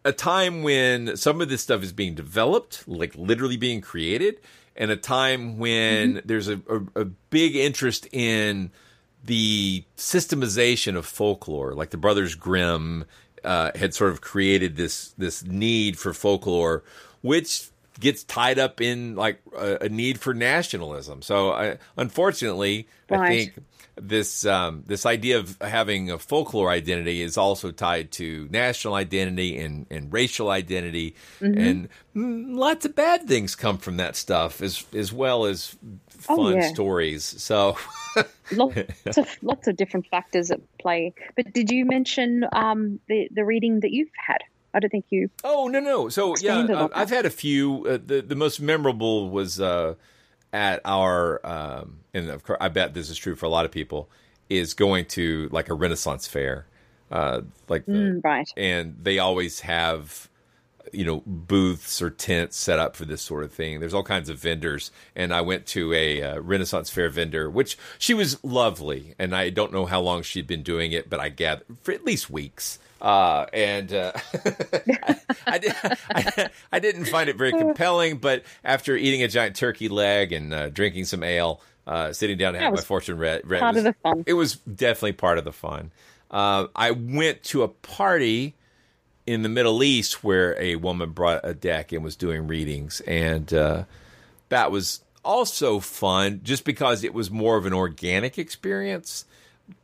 a 0.05 0.13
time 0.13 0.63
when 0.63 1.17
some 1.17 1.41
of 1.41 1.49
this 1.49 1.63
stuff 1.63 1.83
is 1.83 1.93
being 1.93 2.15
developed, 2.15 2.89
like 2.89 3.15
literally 3.15 3.57
being 3.59 3.81
created, 3.81 4.41
and 4.75 4.91
a 4.91 4.97
time 4.97 5.59
when 5.59 6.23
there's 6.25 6.49
a, 6.49 6.61
a, 6.69 7.03
a 7.03 7.05
big 7.05 7.55
interest 7.55 8.09
in 8.13 8.71
the 9.23 9.85
systemization 9.97 10.97
of 10.97 11.05
folklore, 11.07 11.75
like 11.75 11.91
the 11.91 11.99
Brothers 11.99 12.35
Grimm 12.35 13.05
uh, 13.45 13.71
had 13.75 13.95
sort 13.95 14.11
of 14.13 14.21
created 14.21 14.77
this 14.77 15.15
this 15.19 15.45
need 15.45 15.99
for 15.99 16.13
folklore, 16.13 16.83
which 17.23 17.69
gets 17.99 18.25
tied 18.25 18.59
up 18.59 18.81
in 18.81 19.15
like 19.15 19.41
a, 19.57 19.79
a 19.83 19.89
need 19.89 20.19
for 20.19 20.33
nationalism. 20.33 21.21
So, 21.23 21.53
I, 21.53 21.79
unfortunately, 21.97 22.89
I 23.11 23.29
think 23.29 23.55
this 24.01 24.47
um, 24.47 24.85
this 24.87 25.05
idea 25.05 25.39
of 25.39 25.59
having 25.61 26.11
a 26.11 26.19
folklore 26.19 26.71
identity 26.71 27.21
is 27.21 27.37
also 27.37 27.71
tied 27.71 28.11
to 28.13 28.49
national 28.51 28.95
identity 28.95 29.59
and, 29.59 29.87
and 29.91 30.11
racial 30.13 30.49
identity, 30.49 31.15
Mhm. 31.41 31.59
and 31.59 31.89
mm, 32.17 32.57
lots 32.57 32.87
of 32.87 32.95
bad 32.95 33.29
things 33.29 33.55
come 33.55 33.77
from 33.79 33.99
that 33.99 34.17
stuff 34.17 34.63
as 34.63 34.87
as 34.95 35.13
well 35.13 35.45
as 35.45 35.77
Oh, 36.29 36.37
fun 36.37 36.55
yeah. 36.57 36.73
stories. 36.73 37.25
So. 37.25 37.77
lots 38.53 39.17
of 39.17 39.29
lots 39.43 39.69
of 39.69 39.77
different 39.77 40.07
factors 40.09 40.51
at 40.51 40.61
play. 40.79 41.13
But 41.37 41.53
did 41.53 41.71
you 41.71 41.85
mention 41.85 42.45
um, 42.53 43.01
the 43.09 43.29
the 43.33 43.45
reading 43.45 43.81
that 43.81 43.93
you've 43.93 44.09
had? 44.17 44.39
I 44.73 44.81
don't 44.81 44.91
think 44.91 45.07
you. 45.11 45.31
Oh 45.45 45.69
no 45.69 45.81
no. 45.81 46.09
So 46.09 46.35
yeah, 46.41 46.59
uh, 46.61 46.89
I've 46.95 47.11
had 47.11 47.27
a 47.27 47.31
few. 47.31 47.87
Uh, 47.87 47.99
the 48.05 48.21
the 48.23 48.37
most 48.37 48.61
memorable 48.61 49.31
was 49.31 49.61
uh, 49.61 49.95
at 50.53 50.81
our, 50.85 51.45
um, 51.47 51.99
and 52.15 52.31
of 52.31 52.43
course 52.45 52.59
I 52.61 52.69
bet 52.69 52.95
this 52.95 53.11
is 53.11 53.19
true 53.19 53.35
for 53.37 53.47
a 53.47 53.49
lot 53.49 53.65
of 53.65 53.71
people, 53.71 54.09
is 54.49 54.75
going 54.75 55.07
to 55.07 55.49
like 55.53 55.69
a 55.69 55.75
Renaissance 55.75 56.27
fair, 56.27 56.67
uh, 57.11 57.43
like 57.69 57.87
the, 57.87 57.93
Mm, 57.93 58.25
right. 58.25 58.49
and 58.57 58.97
they 59.03 59.19
always 59.19 59.61
have 59.61 60.29
you 60.93 61.05
know 61.05 61.23
booths 61.27 62.01
or 62.01 62.11
tents 62.11 62.57
set 62.57 62.79
up 62.79 62.97
for 62.97 63.05
this 63.05 63.23
sort 63.23 63.45
of 63.45 63.53
thing 63.53 63.81
there's 63.81 63.95
all 63.95 64.03
kinds 64.03 64.29
of 64.29 64.39
vendors 64.39 64.91
and 65.15 65.33
i 65.33 65.41
went 65.41 65.67
to 65.67 65.93
a 65.93 66.23
uh, 66.23 66.41
renaissance 66.41 66.91
fair 66.91 67.09
vendor 67.09 67.51
which 67.51 67.79
she 67.99 68.15
was 68.15 68.43
lovely 68.45 69.15
and 69.19 69.35
i 69.35 69.51
don't 69.51 69.73
know 69.73 69.87
how 69.87 70.01
long 70.01 70.23
she'd 70.23 70.47
been 70.47 70.63
doing 70.63 70.93
it 70.93 71.09
but 71.11 71.21
i 71.21 71.29
gathered 71.29 71.67
for 71.83 71.93
at 71.93 72.05
least 72.05 72.31
weeks 72.31 72.79
Uh, 73.01 73.47
and 73.55 73.95
uh, 73.95 74.13
I, 75.03 75.21
I, 75.47 75.59
did, 75.59 75.75
I, 75.83 76.51
I, 76.73 76.79
didn't 76.81 77.07
find 77.07 77.31
it 77.31 77.37
very 77.37 77.53
compelling, 77.53 78.19
but 78.19 78.45
after 78.63 78.95
eating 78.95 79.23
a 79.23 79.29
giant 79.29 79.57
turkey 79.57 79.89
leg 79.89 80.35
and 80.35 80.53
uh, 80.53 80.69
drinking 80.69 81.07
some 81.07 81.23
ale, 81.23 81.63
uh, 81.87 82.13
sitting 82.13 82.37
down 82.37 82.53
to 82.53 82.59
have 82.59 82.75
my 82.75 82.81
fortune 82.83 83.17
read, 83.17 83.49
read 83.49 83.61
part 83.61 83.75
was, 83.75 83.85
of 83.87 83.95
the 83.95 84.01
fun. 84.03 84.25
It 84.27 84.35
was 84.35 84.57
definitely 84.57 85.13
part 85.13 85.39
of 85.39 85.45
the 85.45 85.53
fun. 85.53 85.93
Uh, 86.31 86.67
I 86.77 86.91
went 86.91 87.43
to 87.45 87.63
a 87.63 87.69
party 87.69 88.55
in 89.31 89.43
the 89.43 89.49
Middle 89.49 89.85
East 89.85 90.25
where 90.25 90.61
a 90.61 90.75
woman 90.75 91.11
brought 91.11 91.41
a 91.45 91.55
deck 91.55 91.93
and 91.93 92.03
was 92.03 92.17
doing 92.17 92.49
readings, 92.49 93.01
and 93.03 93.55
uh, 93.55 93.85
that 94.49 94.73
was 94.73 95.03
also 95.25 95.79
fun 95.79 96.41
just 96.43 96.65
because 96.65 97.05
it 97.05 97.15
was 97.15 97.31
more 97.31 97.57
of 97.57 97.65
an 97.65 97.73
organic 97.73 98.39
experience. 98.39 99.25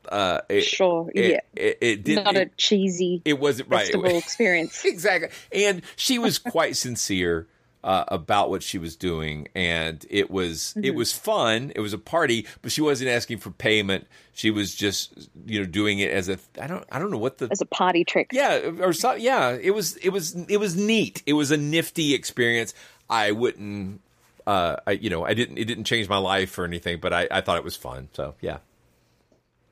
Uh, 0.09 0.41
it, 0.49 0.63
sure, 0.63 1.09
it, 1.15 1.31
yeah, 1.31 1.41
it, 1.55 1.79
it 1.81 2.05
did 2.05 2.25
not 2.25 2.37
a 2.37 2.47
cheesy. 2.57 3.23
It 3.25 3.39
wasn't 3.39 3.69
right 3.69 3.83
festival 3.83 4.17
experience 4.17 4.85
exactly, 4.85 5.31
and 5.53 5.83
she 5.95 6.19
was 6.19 6.39
quite 6.41 6.77
sincere. 6.77 7.47
Uh, 7.87 8.05
about 8.09 8.51
what 8.51 8.65
she 8.65 8.79
was 8.79 8.97
doing, 8.97 9.47
and 9.55 10.05
it 10.11 10.29
was 10.29 10.75
mm-hmm. 10.77 10.83
it 10.83 10.97
was 10.97 11.13
fun. 11.13 11.71
It 11.77 11.79
was 11.79 11.93
a 11.93 11.99
party, 11.99 12.45
but 12.61 12.73
she 12.73 12.81
wasn't 12.81 13.11
asking 13.11 13.39
for 13.39 13.53
payment. 13.53 14.09
She 14.33 14.51
was 14.51 14.75
just 14.75 15.29
you 15.47 15.61
know 15.61 15.67
doing 15.67 16.01
it 16.01 16.11
as 16.11 16.29
a 16.29 16.37
I 16.61 16.67
don't 16.67 16.85
I 16.91 16.99
don't 16.99 17.13
know 17.13 17.19
what 17.19 17.39
the 17.39 17.47
as 17.49 17.61
a 17.61 17.65
party 17.67 18.05
trick. 18.05 18.31
Yeah, 18.33 18.73
or 18.81 18.93
so, 18.93 19.15
yeah. 19.15 19.51
It 19.53 19.71
was 19.71 19.95
it 19.99 20.09
was 20.09 20.35
it 20.49 20.57
was 20.57 20.75
neat. 20.75 21.23
It 21.27 21.35
was 21.35 21.53
a 21.53 21.57
nifty 21.57 22.13
experience. 22.13 22.75
I 23.09 23.31
wouldn't 23.31 24.01
uh, 24.49 24.79
I 24.85 24.91
you 24.91 25.09
know 25.09 25.25
I 25.25 25.35
didn't 25.35 25.57
it 25.57 25.67
didn't 25.67 25.85
change 25.85 26.09
my 26.09 26.19
life 26.19 26.59
or 26.59 26.65
anything, 26.65 26.99
but 26.99 27.13
I, 27.13 27.29
I 27.31 27.41
thought 27.41 27.57
it 27.57 27.63
was 27.63 27.77
fun. 27.77 28.09
So 28.15 28.35
yeah. 28.41 28.59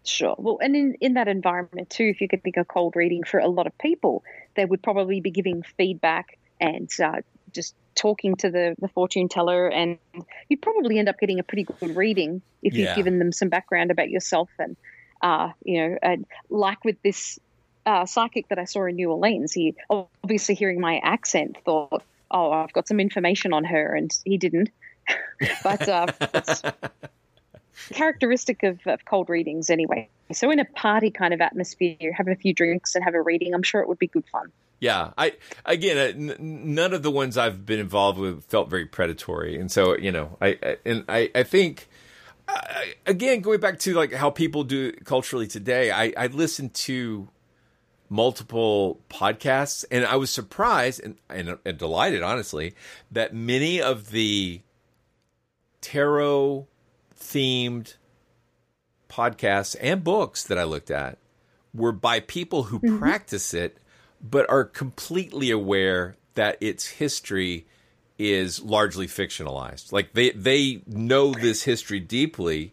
Sure. 0.04 0.36
Well, 0.38 0.58
and 0.60 0.76
in, 0.76 0.94
in 1.00 1.14
that 1.14 1.26
environment 1.26 1.90
too, 1.90 2.04
if 2.04 2.20
you 2.20 2.28
could 2.28 2.44
think 2.44 2.58
of 2.58 2.68
cold 2.68 2.94
reading 2.94 3.24
for 3.24 3.40
a 3.40 3.48
lot 3.48 3.66
of 3.66 3.76
people, 3.76 4.22
they 4.54 4.64
would 4.64 4.84
probably 4.84 5.20
be 5.20 5.32
giving 5.32 5.64
feedback 5.76 6.38
and 6.60 6.88
uh, 7.02 7.22
just 7.52 7.74
talking 7.94 8.36
to 8.36 8.50
the, 8.50 8.74
the 8.78 8.88
fortune 8.88 9.28
teller, 9.28 9.68
and 9.68 9.98
you'd 10.48 10.62
probably 10.62 10.98
end 10.98 11.08
up 11.08 11.18
getting 11.18 11.38
a 11.38 11.42
pretty 11.42 11.64
good 11.64 11.96
reading 11.96 12.42
if 12.62 12.74
Yeah. 12.74 12.86
you've 12.86 12.96
given 12.96 13.18
them 13.18 13.32
some 13.32 13.48
background 13.48 13.90
about 13.90 14.10
yourself. 14.10 14.50
And, 14.58 14.76
uh, 15.22 15.50
you 15.64 15.80
know, 15.80 15.98
and 16.02 16.24
like 16.50 16.84
with 16.84 16.96
this 17.02 17.38
uh, 17.86 18.06
psychic 18.06 18.48
that 18.48 18.58
I 18.58 18.64
saw 18.64 18.86
in 18.86 18.96
New 18.96 19.10
Orleans, 19.10 19.52
he 19.52 19.74
obviously 20.22 20.54
hearing 20.54 20.80
my 20.80 20.98
accent 21.02 21.56
thought, 21.64 22.02
oh, 22.30 22.50
I've 22.50 22.72
got 22.72 22.88
some 22.88 23.00
information 23.00 23.52
on 23.52 23.64
her, 23.64 23.94
and 23.94 24.10
he 24.24 24.38
didn't. 24.38 24.70
but 25.62 25.88
uh, 25.88 26.06
it's 26.32 26.62
characteristic 27.92 28.62
of, 28.62 28.80
of 28.86 29.04
cold 29.04 29.28
readings 29.28 29.70
anyway. 29.70 30.08
So 30.32 30.50
in 30.50 30.58
a 30.58 30.64
party 30.64 31.10
kind 31.10 31.34
of 31.34 31.40
atmosphere, 31.40 32.12
have 32.16 32.28
a 32.28 32.34
few 32.34 32.54
drinks 32.54 32.94
and 32.94 33.04
have 33.04 33.14
a 33.14 33.20
reading, 33.20 33.54
I'm 33.54 33.62
sure 33.62 33.82
it 33.82 33.88
would 33.88 33.98
be 33.98 34.06
good 34.06 34.24
fun. 34.32 34.50
Yeah, 34.84 35.12
I 35.16 35.32
again, 35.64 35.96
uh, 35.96 36.34
n- 36.34 36.74
none 36.74 36.92
of 36.92 37.02
the 37.02 37.10
ones 37.10 37.38
I've 37.38 37.64
been 37.64 37.80
involved 37.80 38.18
with 38.18 38.44
felt 38.44 38.68
very 38.68 38.84
predatory, 38.84 39.58
and 39.58 39.72
so 39.72 39.96
you 39.96 40.12
know, 40.12 40.36
I, 40.42 40.58
I 40.62 40.76
and 40.84 41.04
I, 41.08 41.30
I 41.34 41.42
think 41.42 41.88
I, 42.46 42.92
again 43.06 43.40
going 43.40 43.60
back 43.60 43.78
to 43.78 43.94
like 43.94 44.12
how 44.12 44.28
people 44.28 44.62
do 44.62 44.92
culturally 44.92 45.46
today, 45.46 45.90
I, 45.90 46.12
I 46.24 46.26
listened 46.26 46.74
to 46.74 47.28
multiple 48.10 49.00
podcasts, 49.08 49.86
and 49.90 50.04
I 50.04 50.16
was 50.16 50.28
surprised 50.30 51.00
and, 51.02 51.16
and, 51.30 51.56
and 51.64 51.78
delighted, 51.78 52.22
honestly, 52.22 52.74
that 53.10 53.34
many 53.34 53.80
of 53.80 54.10
the 54.10 54.60
tarot 55.80 56.66
themed 57.18 57.94
podcasts 59.08 59.76
and 59.80 60.04
books 60.04 60.44
that 60.44 60.58
I 60.58 60.64
looked 60.64 60.90
at 60.90 61.16
were 61.72 61.92
by 61.92 62.20
people 62.20 62.64
who 62.64 62.80
Mm-hmm. 62.80 62.98
practice 62.98 63.54
it 63.54 63.78
but 64.28 64.48
are 64.48 64.64
completely 64.64 65.50
aware 65.50 66.16
that 66.34 66.56
its 66.60 66.86
history 66.88 67.66
is 68.18 68.62
largely 68.62 69.06
fictionalized. 69.06 69.92
Like 69.92 70.12
they 70.14 70.30
they 70.30 70.82
know 70.86 71.32
this 71.32 71.64
history 71.64 72.00
deeply 72.00 72.72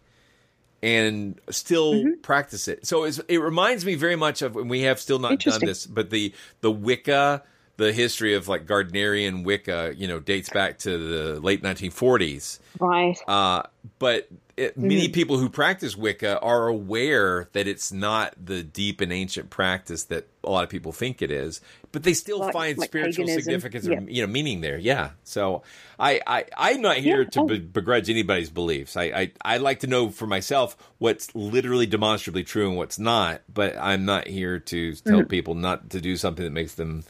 and 0.81 1.39
still 1.49 1.93
Mm-hmm. 1.93 2.21
practice 2.21 2.67
it. 2.67 2.87
So 2.87 3.03
it's, 3.03 3.19
it 3.27 3.37
reminds 3.37 3.85
me 3.85 3.95
very 3.95 4.15
much 4.15 4.41
of 4.41 4.55
when 4.55 4.67
we 4.67 4.81
have 4.81 4.99
still 4.99 5.19
not 5.19 5.39
done 5.39 5.59
this, 5.61 5.85
but 5.85 6.09
the 6.09 6.33
the 6.61 6.71
Wicca, 6.71 7.43
the 7.81 7.91
history 7.93 8.33
of 8.35 8.47
like 8.47 8.65
Gardnerian 8.67 9.43
Wicca, 9.43 9.93
you 9.97 10.07
know, 10.07 10.19
dates 10.19 10.49
back 10.49 10.77
to 10.79 10.97
the 10.97 11.39
late 11.39 11.63
1940s. 11.63 12.59
Right. 12.79 13.17
Uh, 13.27 13.63
but 13.99 14.27
it, 14.57 14.77
many 14.77 15.07
Mhm. 15.07 15.13
people 15.13 15.37
who 15.39 15.49
practice 15.49 15.97
Wicca 15.97 16.39
are 16.41 16.67
aware 16.67 17.49
that 17.53 17.67
it's 17.67 17.91
not 17.91 18.33
the 18.43 18.61
deep 18.61 19.01
and 19.01 19.11
ancient 19.11 19.49
practice 19.49 20.03
that 20.05 20.27
a 20.43 20.51
lot 20.51 20.63
of 20.63 20.69
people 20.69 20.91
think 20.91 21.21
it 21.21 21.31
is, 21.31 21.61
but 21.91 22.03
they 22.03 22.13
still 22.13 22.39
Like- 22.39 22.53
find 22.53 22.77
like 22.77 22.89
spiritual 22.89 23.25
paganism. 23.25 23.43
significance 23.43 23.87
Yeah. 23.87 23.97
or 23.99 24.09
you 24.09 24.21
know 24.21 24.31
meaning 24.31 24.61
there. 24.61 24.77
Yeah. 24.77 25.11
So 25.23 25.63
I, 25.99 26.21
I 26.27 26.45
I'm 26.57 26.81
not 26.81 26.97
here 26.97 27.23
Yeah. 27.23 27.29
to 27.29 27.39
Oh. 27.41 27.45
be- 27.47 27.59
begrudge 27.59 28.09
anybody's 28.09 28.49
beliefs. 28.51 28.95
I, 28.95 29.03
I 29.05 29.31
I 29.43 29.57
like 29.57 29.79
to 29.79 29.87
know 29.87 30.09
for 30.09 30.27
myself 30.27 30.77
what's 30.99 31.33
literally 31.33 31.87
demonstrably 31.87 32.43
true 32.43 32.67
and 32.67 32.77
what's 32.77 32.99
not, 32.99 33.41
but 33.51 33.75
I'm 33.77 34.05
not 34.05 34.27
here 34.27 34.59
to 34.59 34.93
tell 34.95 35.21
Mhm. 35.23 35.29
people 35.29 35.55
not 35.55 35.89
to 35.91 35.99
do 36.01 36.15
something 36.17 36.43
that 36.45 36.51
makes 36.51 36.75
them, 36.75 37.03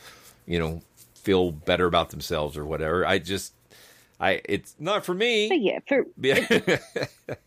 you 0.52 0.60
know, 0.60 0.82
feel 1.16 1.52
better 1.52 1.86
about 1.86 2.10
themselves 2.10 2.58
or 2.58 2.66
whatever. 2.66 3.06
I 3.06 3.20
just 3.20 3.54
I 4.20 4.42
it's 4.46 4.76
not 4.80 5.06
for 5.06 5.14
me. 5.14 5.48
But 5.50 5.62
yeah, 5.62 5.80
for, 5.88 6.06
Yeah. 6.18 6.46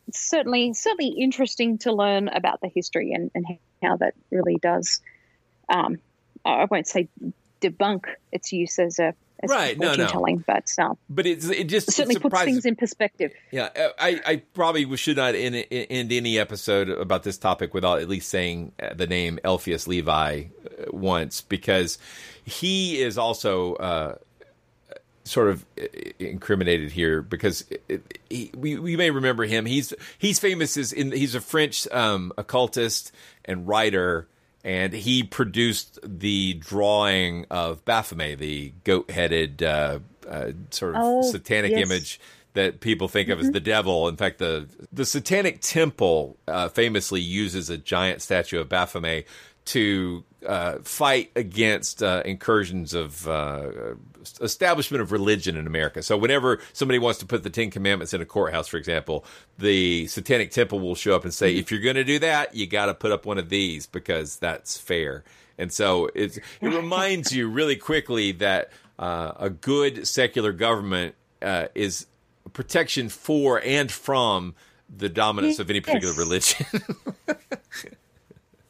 it's 0.09 0.21
certainly 0.31 0.73
certainly 0.73 1.09
interesting 1.09 1.79
to 1.79 1.93
learn 1.93 2.29
about 2.29 2.61
the 2.63 2.69
history 2.69 3.13
and, 3.13 3.31
and 3.35 3.47
how 3.83 3.97
that 3.99 4.15
really 4.31 4.57
does. 4.57 5.01
Um, 5.69 5.99
I 6.45 6.67
won't 6.71 6.87
say 6.87 7.09
debunk 7.61 8.07
its 8.33 8.53
use 8.53 8.79
as 8.79 8.99
a 8.99 9.15
as 9.45 9.51
Right, 9.51 9.79
no, 9.79 9.95
no. 9.95 10.07
telling, 10.07 10.45
but 10.47 10.69
um, 10.79 10.97
but 11.09 11.27
it's 11.27 11.49
it 11.49 11.65
just 11.65 11.91
certainly 11.93 12.17
it 12.17 12.23
puts 12.23 12.43
things 12.43 12.65
in 12.65 12.77
perspective. 12.77 13.33
Yeah, 13.51 13.69
uh, 13.77 13.89
I, 13.99 14.21
I 14.27 14.37
probably 14.55 14.97
should 14.97 15.17
not 15.17 15.35
end, 15.35 15.57
end 15.71 16.13
any 16.13 16.39
episode 16.39 16.89
about 16.89 17.23
this 17.23 17.39
topic 17.39 17.75
without 17.75 18.01
at 18.01 18.09
least 18.09 18.29
saying 18.29 18.73
uh, 18.83 18.95
the 18.95 19.07
name 19.07 19.39
Eliphas 19.45 19.87
Levi 19.87 20.45
uh, 20.45 20.85
once 20.91 21.41
because 21.41 21.99
he 22.45 23.01
is 23.01 23.17
also 23.17 23.75
uh, 23.75 24.15
sort 25.25 25.49
of 25.49 25.65
incriminated 26.19 26.93
here 26.93 27.23
because 27.23 27.65
it, 27.89 28.19
he, 28.29 28.51
we, 28.57 28.79
we 28.79 28.97
may 28.97 29.11
remember 29.11 29.45
him. 29.45 29.67
He's 29.67 29.93
he's 30.19 30.39
famous 30.39 30.77
as 30.77 30.93
in 30.93 31.13
he's 31.13 31.35
a 31.35 31.41
French 31.41 31.89
um, 31.89 32.33
occultist 32.37 33.13
and 33.45 33.67
writer. 33.67 34.29
And 34.65 34.95
he 34.95 35.23
produced 35.23 35.99
the 36.03 36.55
drawing 36.55 37.45
of 37.51 37.85
Baphomet, 37.85 38.39
the 38.39 38.73
goat-headed 38.85 39.63
uh, 39.63 39.99
uh, 40.27 40.53
sort 40.71 40.95
of 40.95 41.03
Oh, 41.05 41.23
satanic 41.23 41.73
yes. 41.73 41.83
image 41.83 42.21
that 42.55 42.81
people 42.81 43.09
think 43.09 43.29
of 43.29 43.41
as 43.41 43.51
the 43.51 43.61
devil. 43.61 44.09
In 44.09 44.17
fact, 44.17 44.39
the 44.39 44.67
the 44.93 45.05
Satanic 45.05 45.61
Temple 45.61 46.39
uh, 46.49 46.69
famously 46.69 47.21
uses 47.21 47.69
a 47.69 47.77
giant 47.77 48.23
statue 48.23 48.59
of 48.61 48.69
Baphomet 48.69 49.27
to 49.67 50.25
uh, 50.47 50.77
fight 50.83 51.31
against 51.37 52.03
uh, 52.03 52.23
incursions 52.25 52.93
of 52.93 53.27
uh, 53.27 53.95
establishment 54.43 55.01
of 55.01 55.11
religion 55.11 55.57
in 55.57 55.67
America. 55.67 56.03
So 56.03 56.17
whenever 56.19 56.61
somebody 56.75 56.99
wants 56.99 57.19
to 57.21 57.27
put 57.27 57.43
the 57.43 57.51
Ten 57.51 57.71
Commandments 57.71 58.13
in 58.13 58.21
a 58.21 58.27
courthouse, 58.27 58.69
for 58.69 58.77
example, 58.77 59.25
the 59.59 60.07
Satanic 60.07 60.51
Temple 60.51 60.81
will 60.81 60.95
show 60.95 61.15
up 61.17 61.25
and 61.25 61.33
say, 61.33 61.57
"If 61.57 61.71
you're 61.71 61.81
going 61.81 61.97
to 61.97 62.05
do 62.05 62.19
that, 62.19 62.55
you 62.55 62.67
got 62.67 62.87
to 62.87 62.95
put 62.95 63.11
up 63.13 63.25
one 63.25 63.39
of 63.39 63.49
these 63.49 63.87
because 63.87 64.37
that's 64.37 64.77
fair." 64.79 65.25
And 65.57 65.73
so 65.73 66.11
it's, 66.15 66.37
it 66.37 66.45
reminds 66.63 67.33
you 67.35 67.49
really 67.49 67.77
quickly 67.77 68.33
that 68.33 68.71
uh, 68.99 69.33
a 69.39 69.49
good 69.51 70.07
secular 70.07 70.53
government 70.53 71.15
uh, 71.41 71.69
is 71.75 72.07
protection 72.53 73.09
for 73.09 73.63
and 73.65 73.91
from 73.91 74.55
the 74.95 75.09
dominance 75.09 75.59
of 75.59 75.71
any 75.71 75.81
particular 75.81 76.13
Yes. 76.13 76.19
religion. 76.19 76.67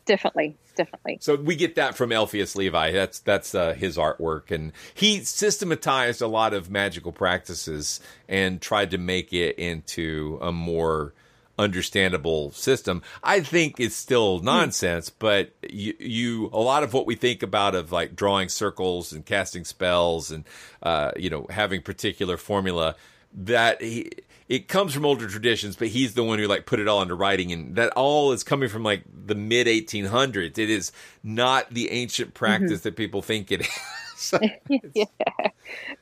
Definitely, 0.06 0.56
definitely. 0.76 1.18
so 1.20 1.34
we 1.34 1.56
get 1.56 1.76
that 1.76 1.94
from 1.96 2.12
Eliphas 2.12 2.56
Levi. 2.56 2.92
That's 2.92 3.20
that's 3.20 3.54
uh, 3.54 3.72
his 3.72 3.96
artwork, 3.96 4.50
and 4.50 4.72
he 4.92 5.20
systematized 5.20 6.20
a 6.20 6.26
lot 6.26 6.52
of 6.52 6.70
magical 6.70 7.10
practices 7.10 8.00
and 8.28 8.60
tried 8.60 8.90
to 8.90 8.98
make 8.98 9.32
it 9.32 9.58
into 9.58 10.38
a 10.42 10.52
more 10.52 11.14
understandable 11.58 12.50
system. 12.50 13.02
I 13.22 13.40
think 13.40 13.78
it's 13.78 13.94
still 13.94 14.40
nonsense, 14.40 15.10
but 15.10 15.52
you, 15.68 15.94
you 15.98 16.50
a 16.52 16.58
lot 16.58 16.82
of 16.82 16.92
what 16.92 17.06
we 17.06 17.14
think 17.14 17.42
about 17.42 17.74
of 17.74 17.92
like 17.92 18.16
drawing 18.16 18.48
circles 18.48 19.12
and 19.12 19.24
casting 19.24 19.64
spells 19.64 20.30
and 20.30 20.44
uh, 20.82 21.12
you 21.16 21.30
know 21.30 21.46
having 21.50 21.82
particular 21.82 22.36
formula 22.36 22.96
that 23.32 23.80
he 23.82 24.10
it 24.48 24.68
comes 24.68 24.92
from 24.94 25.04
older 25.06 25.28
traditions, 25.28 25.76
but 25.76 25.88
he's 25.88 26.14
the 26.14 26.22
one 26.24 26.38
who 26.38 26.46
like 26.46 26.66
put 26.66 26.80
it 26.80 26.88
all 26.88 27.00
into 27.02 27.14
writing, 27.14 27.52
and 27.52 27.76
that 27.76 27.92
all 27.92 28.32
is 28.32 28.44
coming 28.44 28.68
from 28.68 28.82
like 28.82 29.02
the 29.26 29.34
mid 29.34 29.66
1800s. 29.66 30.58
It 30.58 30.70
is 30.70 30.92
not 31.22 31.70
the 31.70 31.90
ancient 31.90 32.34
practice 32.34 32.82
that 32.82 32.96
people 32.96 33.22
think 33.22 33.50
it 33.52 33.62
is. 33.62 33.68
Yeah, 34.94 35.04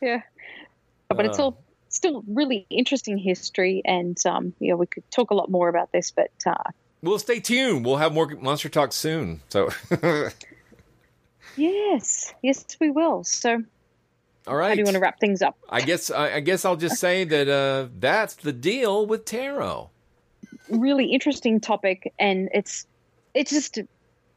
yeah. 0.01 0.22
But 1.09 1.26
it's 1.26 1.38
Uh. 1.38 1.45
all 1.45 1.64
still 1.88 2.22
really 2.26 2.66
interesting 2.70 3.18
history, 3.18 3.82
and 3.84 4.16
um, 4.26 4.55
you 4.61 4.70
know 4.70 4.76
we 4.76 4.86
could 4.86 5.09
talk 5.11 5.30
a 5.30 5.34
lot 5.34 5.51
more 5.51 5.68
about 5.68 5.93
this, 5.93 6.11
but 6.11 6.30
uh, 6.47 6.70
Well, 7.03 7.18
stay 7.18 7.40
tuned. 7.40 7.84
We'll 7.84 7.97
have 7.97 8.12
more 8.14 8.28
monster 8.40 8.68
talk 8.68 8.93
soon. 8.93 9.40
So 9.49 9.70
Yes, 11.57 12.32
yes, 12.43 12.64
we 12.80 12.90
will. 12.90 13.24
So, 13.24 13.62
all 14.47 14.57
right. 14.57 14.68
How 14.68 14.74
do 14.74 14.80
you 14.80 14.84
want 14.84 14.95
to 14.95 15.01
wrap 15.01 15.20
things 15.20 15.43
up? 15.43 15.57
I 15.68 15.80
guess 15.80 16.11
I, 16.11 16.34
I 16.34 16.40
guess 16.40 16.64
I'll 16.64 16.76
just 16.76 16.97
say 16.97 17.24
that 17.24 17.49
uh, 17.49 17.88
that's 17.99 18.34
the 18.34 18.53
deal 18.53 19.07
with 19.07 19.24
tarot. 19.24 19.90
Really 20.68 21.07
interesting 21.07 21.61
topic, 21.61 22.12
and 22.18 22.49
it's 22.53 22.86
it's 23.34 23.51
just 23.51 23.78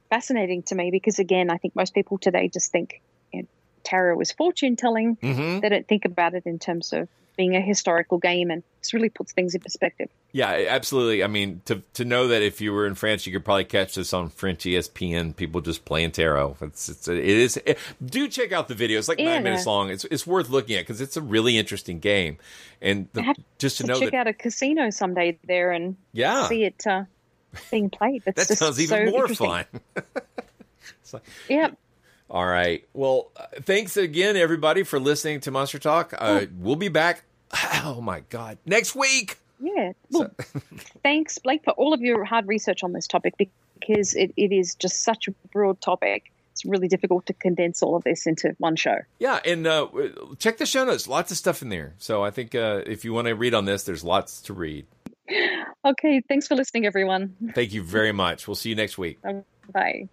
fascinating 0.09 0.63
to 0.63 0.75
me 0.75 0.91
because 0.91 1.19
again, 1.19 1.49
I 1.49 1.57
think 1.57 1.75
most 1.75 1.93
people 1.93 2.17
today 2.17 2.49
just 2.49 2.71
think 2.71 3.01
you 3.33 3.41
know, 3.41 3.47
tarot 3.83 4.19
is 4.21 4.31
fortune 4.31 4.75
telling. 4.75 5.15
Mm-hmm. 5.17 5.61
They 5.61 5.69
don't 5.69 5.87
think 5.87 6.05
about 6.05 6.33
it 6.33 6.43
in 6.45 6.59
terms 6.59 6.93
of 6.93 7.07
being 7.35 7.55
a 7.55 7.61
historical 7.61 8.17
game, 8.17 8.49
and 8.49 8.63
this 8.81 8.93
really 8.93 9.09
puts 9.09 9.31
things 9.33 9.53
in 9.55 9.61
perspective. 9.61 10.09
Yeah, 10.31 10.65
absolutely. 10.69 11.23
I 11.23 11.27
mean, 11.27 11.61
to 11.65 11.81
to 11.93 12.03
know 12.05 12.27
that 12.29 12.41
if 12.41 12.59
you 12.61 12.73
were 12.73 12.87
in 12.87 12.95
France, 12.95 13.25
you 13.25 13.33
could 13.33 13.45
probably 13.45 13.63
catch 13.65 13.95
this 13.95 14.13
on 14.13 14.29
French 14.29 14.63
ESPN. 14.63 15.35
People 15.35 15.61
just 15.61 15.85
playing 15.85 16.11
tarot. 16.11 16.57
It's, 16.61 16.89
it's 16.89 17.07
it 17.07 17.17
is. 17.19 17.57
It, 17.65 17.77
do 18.03 18.27
check 18.27 18.51
out 18.51 18.67
the 18.67 18.75
video. 18.75 18.97
It's 18.99 19.07
like 19.07 19.19
Yeah. 19.19 19.35
nine 19.35 19.43
minutes 19.43 19.65
long. 19.65 19.89
It's 19.89 20.05
it's 20.05 20.25
worth 20.27 20.49
looking 20.49 20.75
at 20.75 20.81
because 20.81 21.01
it's 21.01 21.15
a 21.17 21.21
really 21.21 21.57
interesting 21.57 21.99
game. 21.99 22.37
And 22.81 23.07
the, 23.13 23.35
just 23.59 23.77
to 23.77 23.83
to 23.83 23.89
know 23.89 23.99
check 23.99 24.11
that 24.11 24.17
out 24.17 24.27
a 24.27 24.33
casino 24.33 24.89
someday 24.89 25.37
there 25.45 25.71
and 25.71 25.95
Yeah. 26.11 26.47
see 26.47 26.63
it 26.65 26.85
uh, 26.85 27.05
being 27.71 27.89
played. 27.89 28.23
That's 28.25 28.47
that 28.47 28.57
sounds 28.57 28.81
even 28.81 29.07
so 29.07 29.11
more 29.11 29.27
fun. 29.29 29.65
Yeah. 31.47 31.69
All 32.35 32.45
right. 32.45 32.85
Well, 32.91 33.31
uh, 33.37 33.45
thanks 33.61 33.95
again, 33.95 34.35
everybody, 34.35 34.83
for 34.83 34.99
listening 34.99 35.39
to 35.39 35.51
Monster 35.51 35.79
Talk. 35.79 36.13
Uh, 36.17 36.47
we'll 36.59 36.75
be 36.75 36.89
back. 36.89 37.23
Oh 37.85 38.01
my 38.01 38.23
God, 38.29 38.57
next 38.65 38.93
week. 38.93 39.37
Yeah. 39.61 39.93
Well, 40.11 40.31
thanks, 41.03 41.37
Blake, 41.37 41.63
for 41.63 41.71
all 41.71 41.93
of 41.93 42.01
your 42.01 42.25
hard 42.25 42.45
research 42.47 42.83
on 42.83 42.91
this 42.91 43.07
topic 43.07 43.35
because 43.37 44.15
it, 44.15 44.33
it 44.35 44.51
is 44.51 44.75
just 44.75 45.03
such 45.03 45.29
a 45.29 45.31
broad 45.53 45.79
topic. 45.79 46.33
It's 46.51 46.65
really 46.65 46.89
difficult 46.89 47.27
to 47.27 47.33
condense 47.33 47.81
all 47.81 47.95
of 47.95 48.03
this 48.03 48.27
into 48.27 48.53
one 48.57 48.75
show. 48.75 48.97
Yeah, 49.19 49.39
and 49.45 49.65
uh, 49.65 49.87
check 50.39 50.57
the 50.57 50.65
show 50.65 50.83
notes. 50.83 51.07
Lots 51.07 51.31
of 51.31 51.37
stuff 51.37 51.61
in 51.61 51.69
there. 51.69 51.93
So 51.99 52.21
I 52.21 52.31
think 52.31 52.53
uh, 52.53 52.81
if 52.85 53.05
you 53.05 53.13
want 53.13 53.27
to 53.27 53.35
read 53.35 53.53
on 53.53 53.63
this, 53.63 53.83
there's 53.83 54.03
lots 54.03 54.41
to 54.41 54.53
read. 54.53 54.85
Okay. 55.85 56.19
Thanks 56.27 56.47
for 56.47 56.55
listening, 56.55 56.87
everyone. 56.87 57.35
Thank 57.53 57.71
you 57.71 57.83
very 57.83 58.11
much. 58.11 58.47
We'll 58.47 58.55
see 58.55 58.69
you 58.69 58.75
next 58.75 58.97
week. 58.97 59.19
Bye. 59.71 60.09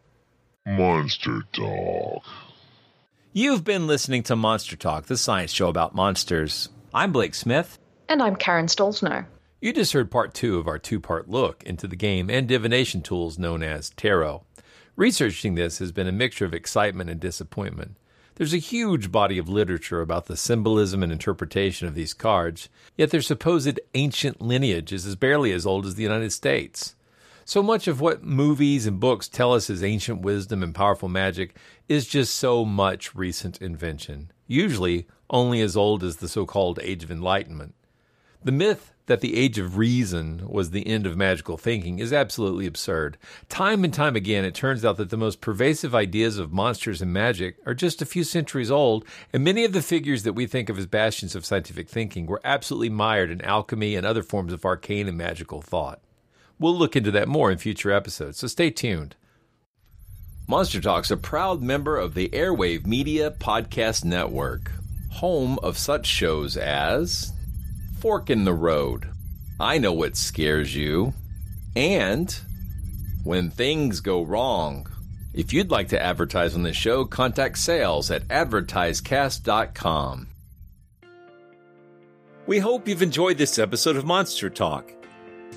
Monster 0.65 1.43
Talk. 1.53 2.23
You've 3.33 3.65
been 3.65 3.89
listening 3.89 4.23
to 4.25 4.37
Monster 4.37 4.77
Talk, 4.77 5.07
the 5.07 5.17
science 5.17 5.51
show 5.51 5.69
about 5.69 5.93
monsters. 5.93 6.69
I'm 6.95 7.11
Blake 7.11 7.35
Smith. 7.35 7.81
And 8.09 8.23
I'm 8.23 8.37
Karen 8.37 8.67
Stollznow. 8.67 9.27
You 9.61 9.73
just 9.73 9.93
heard 9.93 10.13
part 10.13 10.35
two 10.35 10.59
of 10.59 10.69
our 10.69 10.79
two 10.79 11.01
part 11.01 11.29
look 11.29 11.65
into 11.65 11.89
the 11.89 11.97
game 11.97 12.31
and 12.31 12.47
divination 12.47 13.03
tools 13.03 13.41
known 13.41 13.65
as 13.65 13.91
tarot. 13.91 14.45
Researching 14.95 15.57
this 15.57 15.81
has 15.81 15.91
been 15.91 16.07
a 16.07 16.13
mixture 16.13 16.45
of 16.45 16.55
excitement 16.55 17.11
and 17.11 17.19
disappointment. 17.19 17.97
There's 18.37 18.55
a 18.55 18.59
huge 18.59 19.11
body 19.11 19.39
of 19.39 19.49
literature 19.49 20.01
about 20.01 20.27
the 20.27 20.37
symbolism 20.37 21.03
and 21.03 21.11
interpretation 21.11 21.89
of 21.89 21.97
these 21.97 22.15
cards, 22.15 22.69
yet 22.97 23.11
their 23.11 23.21
supposed 23.21 23.81
ancient 23.95 24.41
lineage 24.41 24.93
is 24.93 25.07
as 25.07 25.17
barely 25.17 25.51
as 25.51 25.67
old 25.67 25.87
as 25.87 25.97
the 25.97 26.05
United 26.05 26.33
States. 26.33 26.95
So 27.45 27.63
much 27.63 27.89
of 27.89 28.01
what 28.01 28.23
movies 28.23 28.87
and 28.87 29.01
books 29.01 29.29
tell 29.29 29.53
us 29.53 29.69
is 29.69 29.83
ancient 29.83 30.23
wisdom 30.23 30.63
and 30.63 30.75
powerful 30.75 31.09
magic 31.09 31.57
is 31.89 32.07
just 32.07 32.37
so 32.37 32.65
much 32.65 33.15
recent 33.15 33.61
invention, 33.61 34.31
usually 34.47 35.07
only 35.29 35.61
as 35.61 35.77
old 35.77 36.05
as 36.05 36.17
the 36.17 36.29
so 36.29 36.47
called 36.47 36.79
Age 36.83 37.03
of 37.03 37.11
Enlightenment. 37.11 37.75
The 38.45 38.53
myth 38.53 38.93
that 39.07 39.21
the 39.21 39.37
Age 39.37 39.59
of 39.59 39.77
Reason 39.77 40.49
was 40.49 40.71
the 40.71 40.87
end 40.87 41.07
of 41.07 41.17
magical 41.17 41.57
thinking 41.57 41.99
is 41.99 42.13
absolutely 42.13 42.67
absurd. 42.67 43.19
Time 43.49 43.85
and 43.85 43.93
time 43.93 44.17
again, 44.17 44.45
it 44.45 44.55
turns 44.55 44.85
out 44.85 44.97
that 44.97 45.11
the 45.11 45.17
most 45.17 45.41
pervasive 45.41 45.95
ideas 45.95 46.39
of 46.39 46.53
monsters 46.53 47.03
and 47.03 47.13
magic 47.13 47.57
are 47.67 47.75
just 47.75 48.03
a 48.03 48.07
few 48.07 48.25
centuries 48.25 48.71
old, 48.71 49.05
and 49.33 49.45
many 49.45 49.65
of 49.65 49.73
the 49.73 49.83
figures 49.83 50.23
that 50.25 50.33
we 50.33 50.47
think 50.47 50.69
of 50.69 50.79
as 50.79 50.87
bastions 50.87 51.35
of 51.35 51.45
scientific 51.45 51.89
thinking 51.89 52.27
were 52.27 52.41
absolutely 52.45 52.89
mired 52.89 53.31
in 53.31 53.41
alchemy 53.43 53.97
and 53.97 54.07
other 54.07 54.23
forms 54.23 54.53
of 54.53 54.65
arcane 54.65 55.09
and 55.09 55.17
magical 55.17 55.63
thought. 55.63 56.02
We'll 56.63 56.79
look 56.79 56.95
into 56.95 57.11
that 57.11 57.27
more 57.27 57.51
in 57.51 57.59
future 57.59 57.91
episodes, 57.91 58.39
so 58.39 58.47
stay 58.47 58.71
tuned. 58.71 59.17
Monster 60.47 60.81
Talk's 60.81 61.11
a 61.11 61.17
proud 61.17 61.61
member 61.61 61.97
of 61.97 62.15
the 62.15 62.29
Airwave 62.29 62.87
Media 62.87 63.33
Podcast 63.33 64.05
Network, 64.05 64.71
home 65.11 65.59
of 65.65 65.77
such 65.77 66.07
shows 66.07 66.57
as 66.57 67.33
Fork 67.99 68.31
in 68.31 68.45
the 68.45 68.55
Road, 68.55 69.11
I 69.59 69.79
Know 69.79 69.93
What 69.93 70.17
Scares 70.17 70.77
You, 70.77 71.15
and 71.75 72.33
When 73.25 73.51
Things 73.51 73.99
Go 73.99 74.23
Wrong. 74.23 74.87
If 75.35 75.53
you'd 75.53 75.73
like 75.73 75.89
to 75.89 76.01
advertise 76.01 76.55
on 76.55 76.63
this 76.63 76.77
show, 76.77 77.05
contact 77.05 77.59
sales 77.59 78.09
at 78.13 78.29
advertisecast.com. 78.29 80.29
We 82.47 82.61
hope 82.61 82.87
you've 82.87 83.03
enjoyed 83.03 83.39
this 83.39 83.59
episode 83.59 83.97
of 83.97 84.05
Monster 84.05 84.49
Talk. 84.49 84.93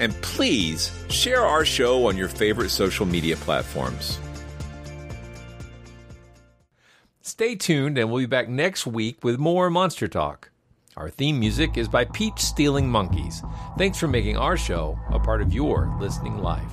And 0.00 0.14
please 0.22 0.90
share 1.10 1.42
our 1.42 1.64
show 1.64 2.08
on 2.08 2.16
your 2.16 2.28
favorite 2.28 2.70
social 2.70 3.06
media 3.06 3.36
platforms. 3.36 4.18
Stay 7.20 7.54
tuned, 7.54 7.98
and 7.98 8.10
we'll 8.10 8.22
be 8.22 8.26
back 8.26 8.48
next 8.48 8.86
week 8.86 9.22
with 9.22 9.38
more 9.38 9.70
Monster 9.70 10.08
Talk. 10.08 10.50
Our 10.96 11.10
theme 11.10 11.38
music 11.38 11.76
is 11.76 11.86
by 11.86 12.06
Peach 12.06 12.40
Stealing 12.40 12.88
Monkeys. 12.88 13.42
Thanks 13.78 13.98
for 13.98 14.08
making 14.08 14.36
our 14.36 14.56
show 14.56 14.98
a 15.10 15.20
part 15.20 15.40
of 15.40 15.54
your 15.54 15.94
listening 16.00 16.38
life. 16.38 16.72